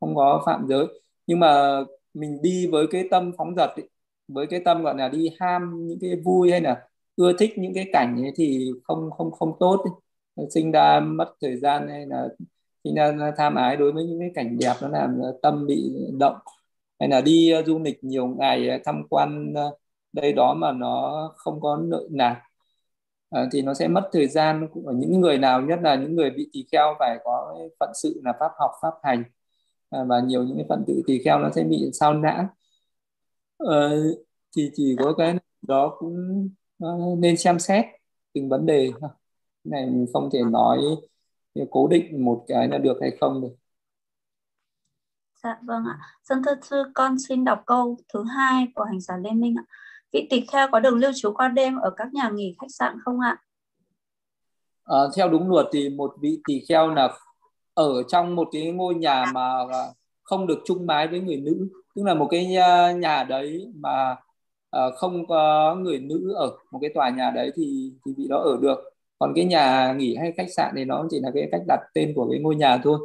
[0.00, 0.86] không có phạm giới.
[1.26, 1.80] Nhưng mà
[2.14, 3.88] mình đi với cái tâm phóng dật ấy,
[4.28, 7.74] với cái tâm gọi là đi ham những cái vui hay là ưa thích những
[7.74, 9.84] cái cảnh ấy thì không không không tốt
[10.36, 10.46] ấy.
[10.50, 12.28] sinh ra mất thời gian hay là
[12.84, 15.92] sinh ra tham ái đối với những cái cảnh đẹp nó làm ờ, tâm bị
[16.18, 16.36] động.
[17.00, 19.78] Hay là đi du lịch nhiều ngày tham quan uh,
[20.16, 22.36] đây đó mà nó không có nội nạt.
[23.30, 26.30] À, thì nó sẽ mất thời gian của những người nào nhất là những người
[26.30, 29.24] bị tỳ kheo phải có phận sự là pháp học pháp hành.
[29.90, 32.46] À, và nhiều những cái phận tự tỳ kheo nó sẽ bị sao nhãng à,
[33.58, 33.90] ờ,
[34.56, 36.48] thì chỉ có cái đó cũng
[36.78, 36.88] ờ,
[37.18, 37.84] nên xem xét
[38.34, 38.92] từng vấn đề.
[39.00, 39.10] Cái
[39.64, 40.78] này mình không thể nói
[41.70, 43.56] cố định một cái là được hay không được.
[45.42, 45.98] Dạ vâng ạ.
[46.24, 49.64] Dân thưa sư con xin đọc câu thứ hai của hành giả Lê Minh ạ.
[50.12, 52.96] Vị tỳ kheo có được lưu trú qua đêm ở các nhà nghỉ khách sạn
[53.04, 53.36] không ạ?
[54.84, 57.12] À, theo đúng luật thì một vị tỳ kheo là
[57.74, 59.50] ở trong một cái ngôi nhà mà
[60.22, 61.68] không được chung mái với người nữ.
[61.96, 64.16] Tức là một cái ờ, nhà đấy mà
[64.70, 68.38] ờ, không có người nữ ở một cái tòa nhà đấy thì thì vị đó
[68.38, 68.78] ở được.
[69.18, 72.12] Còn cái nhà nghỉ hay khách sạn thì nó chỉ là cái cách đặt tên
[72.16, 72.98] của cái ngôi nhà thôi.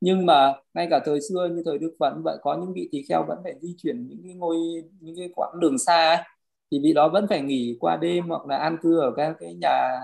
[0.00, 3.02] Nhưng mà ngay cả thời xưa như thời đức phật vậy có những vị tỳ
[3.08, 4.56] kheo vẫn phải di chuyển những cái ngôi
[5.00, 6.18] những cái quãng đường xa ấy,
[6.70, 9.54] thì vị đó vẫn phải nghỉ qua đêm hoặc là an cư ở các cái
[9.54, 10.00] nhà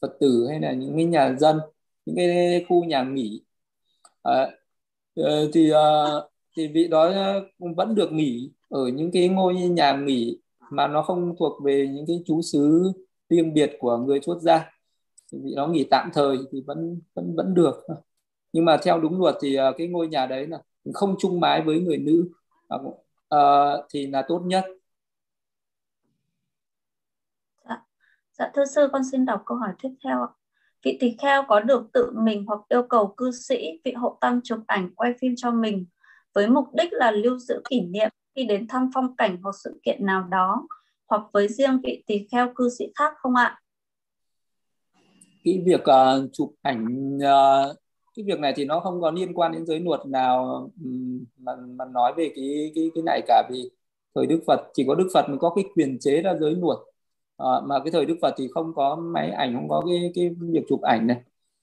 [0.00, 1.60] phật tử hay là những cái nhà dân
[2.06, 3.42] những cái khu nhà nghỉ.
[4.22, 4.50] À,
[5.54, 7.10] thì ờ, thì vị đó
[7.76, 10.38] vẫn được nghỉ ở những cái ngôi nhà nghỉ
[10.70, 12.92] mà nó không thuộc về những cái chú xứ
[13.28, 14.70] riêng biệt của người xuất gia
[15.32, 17.86] thì vị đó nghỉ tạm thời thì vẫn vẫn vẫn được.
[18.52, 20.58] Nhưng mà theo đúng luật thì cái ngôi nhà đấy là
[20.94, 22.28] không chung mái với người nữ.
[23.28, 23.38] À,
[23.90, 24.64] thì là tốt nhất.
[28.38, 28.50] Dạ.
[28.54, 30.26] thưa sư con xin đọc câu hỏi tiếp theo
[30.84, 34.40] vị tỳ kheo có được tự mình hoặc yêu cầu cư sĩ vị hộ tăng
[34.44, 35.86] chụp ảnh quay phim cho mình
[36.34, 39.80] với mục đích là lưu giữ kỷ niệm khi đến thăm phong cảnh hoặc sự
[39.82, 40.66] kiện nào đó
[41.08, 43.58] hoặc với riêng vị tỳ kheo cư sĩ khác không ạ?
[45.44, 47.76] Cái việc uh, chụp ảnh uh,
[48.16, 50.70] cái việc này thì nó không có liên quan đến giới luật nào
[51.36, 53.70] mà mà nói về cái cái cái này cả vì
[54.14, 56.78] thời Đức Phật chỉ có Đức Phật mới có cái quyền chế ra giới luật
[57.42, 60.30] à, mà cái thời Đức Phật thì không có máy ảnh không có cái cái
[60.40, 61.16] việc chụp ảnh này.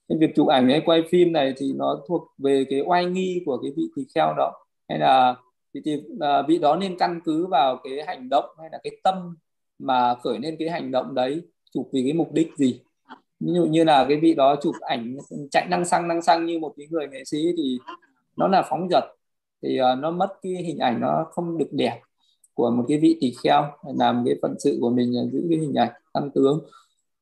[0.09, 3.43] Cái việc chụp ảnh hay quay phim này thì nó thuộc về cái oai nghi
[3.45, 4.53] của cái vị tỳ kheo đó.
[4.89, 5.35] Hay là
[5.73, 8.91] thì, thì à, vị đó nên căn cứ vào cái hành động hay là cái
[9.03, 9.35] tâm
[9.79, 11.41] mà khởi lên cái hành động đấy
[11.73, 12.81] chụp vì cái mục đích gì.
[13.39, 15.17] Ví dụ như là cái vị đó chụp ảnh
[15.51, 17.79] chạy năng xăng năng xăng như một cái người nghệ sĩ thì
[18.37, 19.03] nó là phóng dật.
[19.63, 22.01] Thì uh, nó mất cái hình ảnh nó không được đẹp
[22.59, 23.63] của một cái vị tỳ kheo
[23.95, 26.59] làm cái phận sự của mình giữ cái hình ảnh tăng tướng.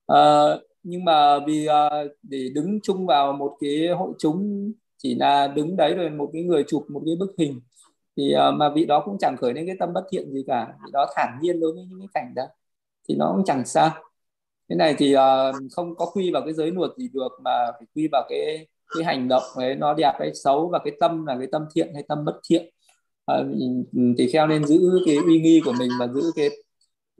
[0.08, 0.20] À,
[0.84, 1.90] nhưng mà vì à,
[2.24, 6.44] để đứng chung vào một cái hội chúng chỉ là đứng đấy rồi một cái
[6.44, 7.62] người chụp một cái bức hình
[8.18, 10.68] thì à, mà vị đó cũng chẳng khởi lên cái tâm bất thiện gì cả.
[10.86, 12.44] Vị đó thản nhiên đối với những cái cảnh đó
[13.10, 13.90] thì nó cũng chẳng sao.
[14.70, 17.88] Cái này thì à, không có quy vào cái giới luật gì được mà phải
[17.96, 21.38] quy vào cái cái hành động ấy nó đẹp hay xấu và cái tâm là
[21.40, 22.70] cái tâm thiện hay tâm bất thiện.
[23.28, 23.46] Ờ, à,
[24.18, 26.50] thì kheo nên giữ cái uy nghi của mình và giữ cái,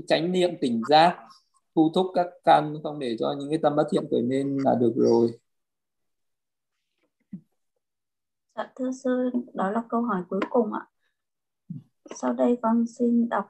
[0.08, 1.18] chánh niệm tỉnh giác
[1.76, 4.76] thu thúc các căn không để cho những cái tâm bất thiện khởi nên là
[4.80, 5.32] được rồi
[8.56, 10.88] Dạ thưa sư, đó là câu hỏi cuối cùng ạ.
[12.16, 13.46] Sau đây con xin đọc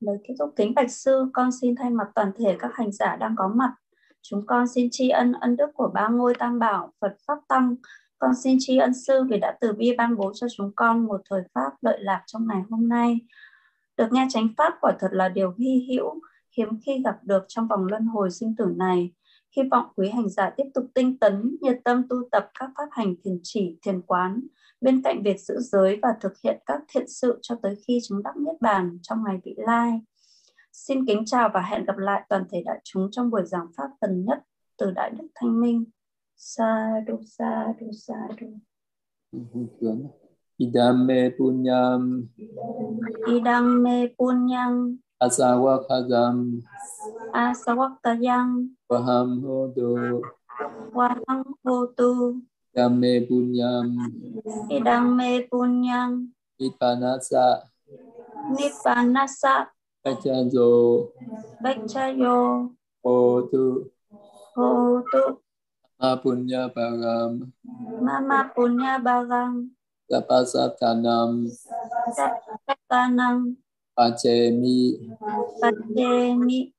[0.00, 1.30] lời kết thúc kính bạch sư.
[1.32, 3.74] Con xin thay mặt toàn thể các hành giả đang có mặt.
[4.22, 7.76] Chúng con xin tri ân ân đức của ba ngôi tam bảo Phật Pháp Tăng.
[8.18, 11.20] Con xin tri ân sư vì đã từ bi ban bố cho chúng con một
[11.30, 13.20] thời pháp lợi lạc trong ngày hôm nay.
[13.96, 16.20] Được nghe chánh pháp quả thật là điều hy hữu,
[16.56, 19.12] hiếm khi gặp được trong vòng luân hồi sinh tử này
[19.56, 22.88] Hy vọng quý hành giả tiếp tục tinh tấn, nhiệt tâm tu tập các pháp
[22.90, 24.40] hành thiền chỉ, thiền quán,
[24.80, 28.22] bên cạnh việc giữ giới và thực hiện các thiện sự cho tới khi chúng
[28.22, 30.00] đắc niết bàn trong ngày vị lai.
[30.72, 33.88] Xin kính chào và hẹn gặp lại toàn thể đại chúng trong buổi giảng pháp
[34.00, 34.38] tần nhất
[34.78, 35.84] từ Đại Đức Thanh Minh.
[36.36, 38.60] Sa du sa du sa du.
[40.60, 42.28] Idam me punyam.
[43.24, 45.00] Idam me punyam.
[45.16, 46.60] Asawakadam.
[47.32, 48.76] Asawakayam.
[48.84, 50.20] Vaham hotu.
[50.92, 52.44] Vaham hotu.
[52.68, 53.96] Idame punyam.
[54.68, 56.36] Idame punyam.
[56.60, 57.64] Nipanasa.
[58.52, 59.72] Nipanasa.
[60.04, 61.12] Bachayo.
[61.64, 62.72] Bachayo.
[63.00, 63.88] Hotu.
[64.52, 65.45] Hotu.
[65.96, 67.48] Mama punya bagam.
[68.04, 69.72] Mama punya bagam.
[70.04, 71.48] Tapasattanam.
[72.12, 73.56] Tapasattanam.
[73.96, 75.08] Pachemi.
[75.56, 76.76] Pachemi.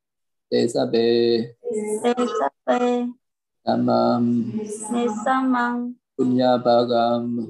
[0.54, 1.10] Desabe.
[2.06, 3.10] Desabe.
[3.66, 4.54] Namam.
[4.94, 5.98] Nesamang.
[6.14, 7.42] Punya bagam.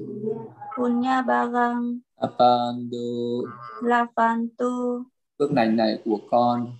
[0.72, 2.00] Punya bagam.
[2.16, 3.44] Apandu.
[3.84, 5.04] Lavantu.
[5.36, 6.72] Phước lành này của con.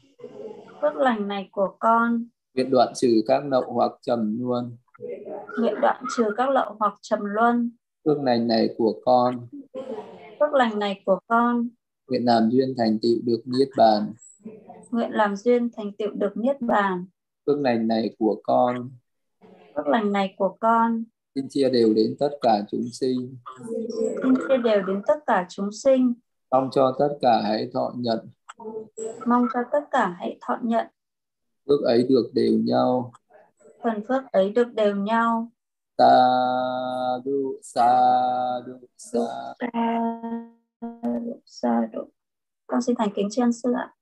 [0.80, 2.24] Phước lành này của con.
[2.58, 4.76] Nguyện đoạn trừ các lậu hoặc trầm luân.
[5.58, 7.70] Nguyện đoạn trừ các lậu hoặc trầm luân.
[8.04, 9.46] Phước lành này của con.
[10.40, 11.68] Phước lành này của con.
[12.08, 14.12] Nguyện làm duyên thành tựu được niết bàn.
[14.90, 17.06] Nguyện làm duyên thành tựu được niết bàn.
[17.46, 18.90] Phước lành này của con.
[19.74, 21.04] Phước lành này của con.
[21.34, 23.36] Xin chia đều đến tất cả chúng sinh.
[24.22, 26.14] Xin chia đều đến tất cả chúng sinh.
[26.50, 28.18] Mong cho tất cả hãy thọ nhận.
[29.26, 30.86] Mong cho tất cả hãy thọ nhận.
[31.68, 33.12] Phước ấy được đều nhau.
[33.82, 35.48] Phần phước ấy được đều nhau.
[35.98, 36.12] Sa
[37.24, 37.90] du sa
[38.66, 39.18] du sa.
[41.44, 42.04] Sa du.
[42.66, 43.94] Con xin thành kính tri ân sư ạ.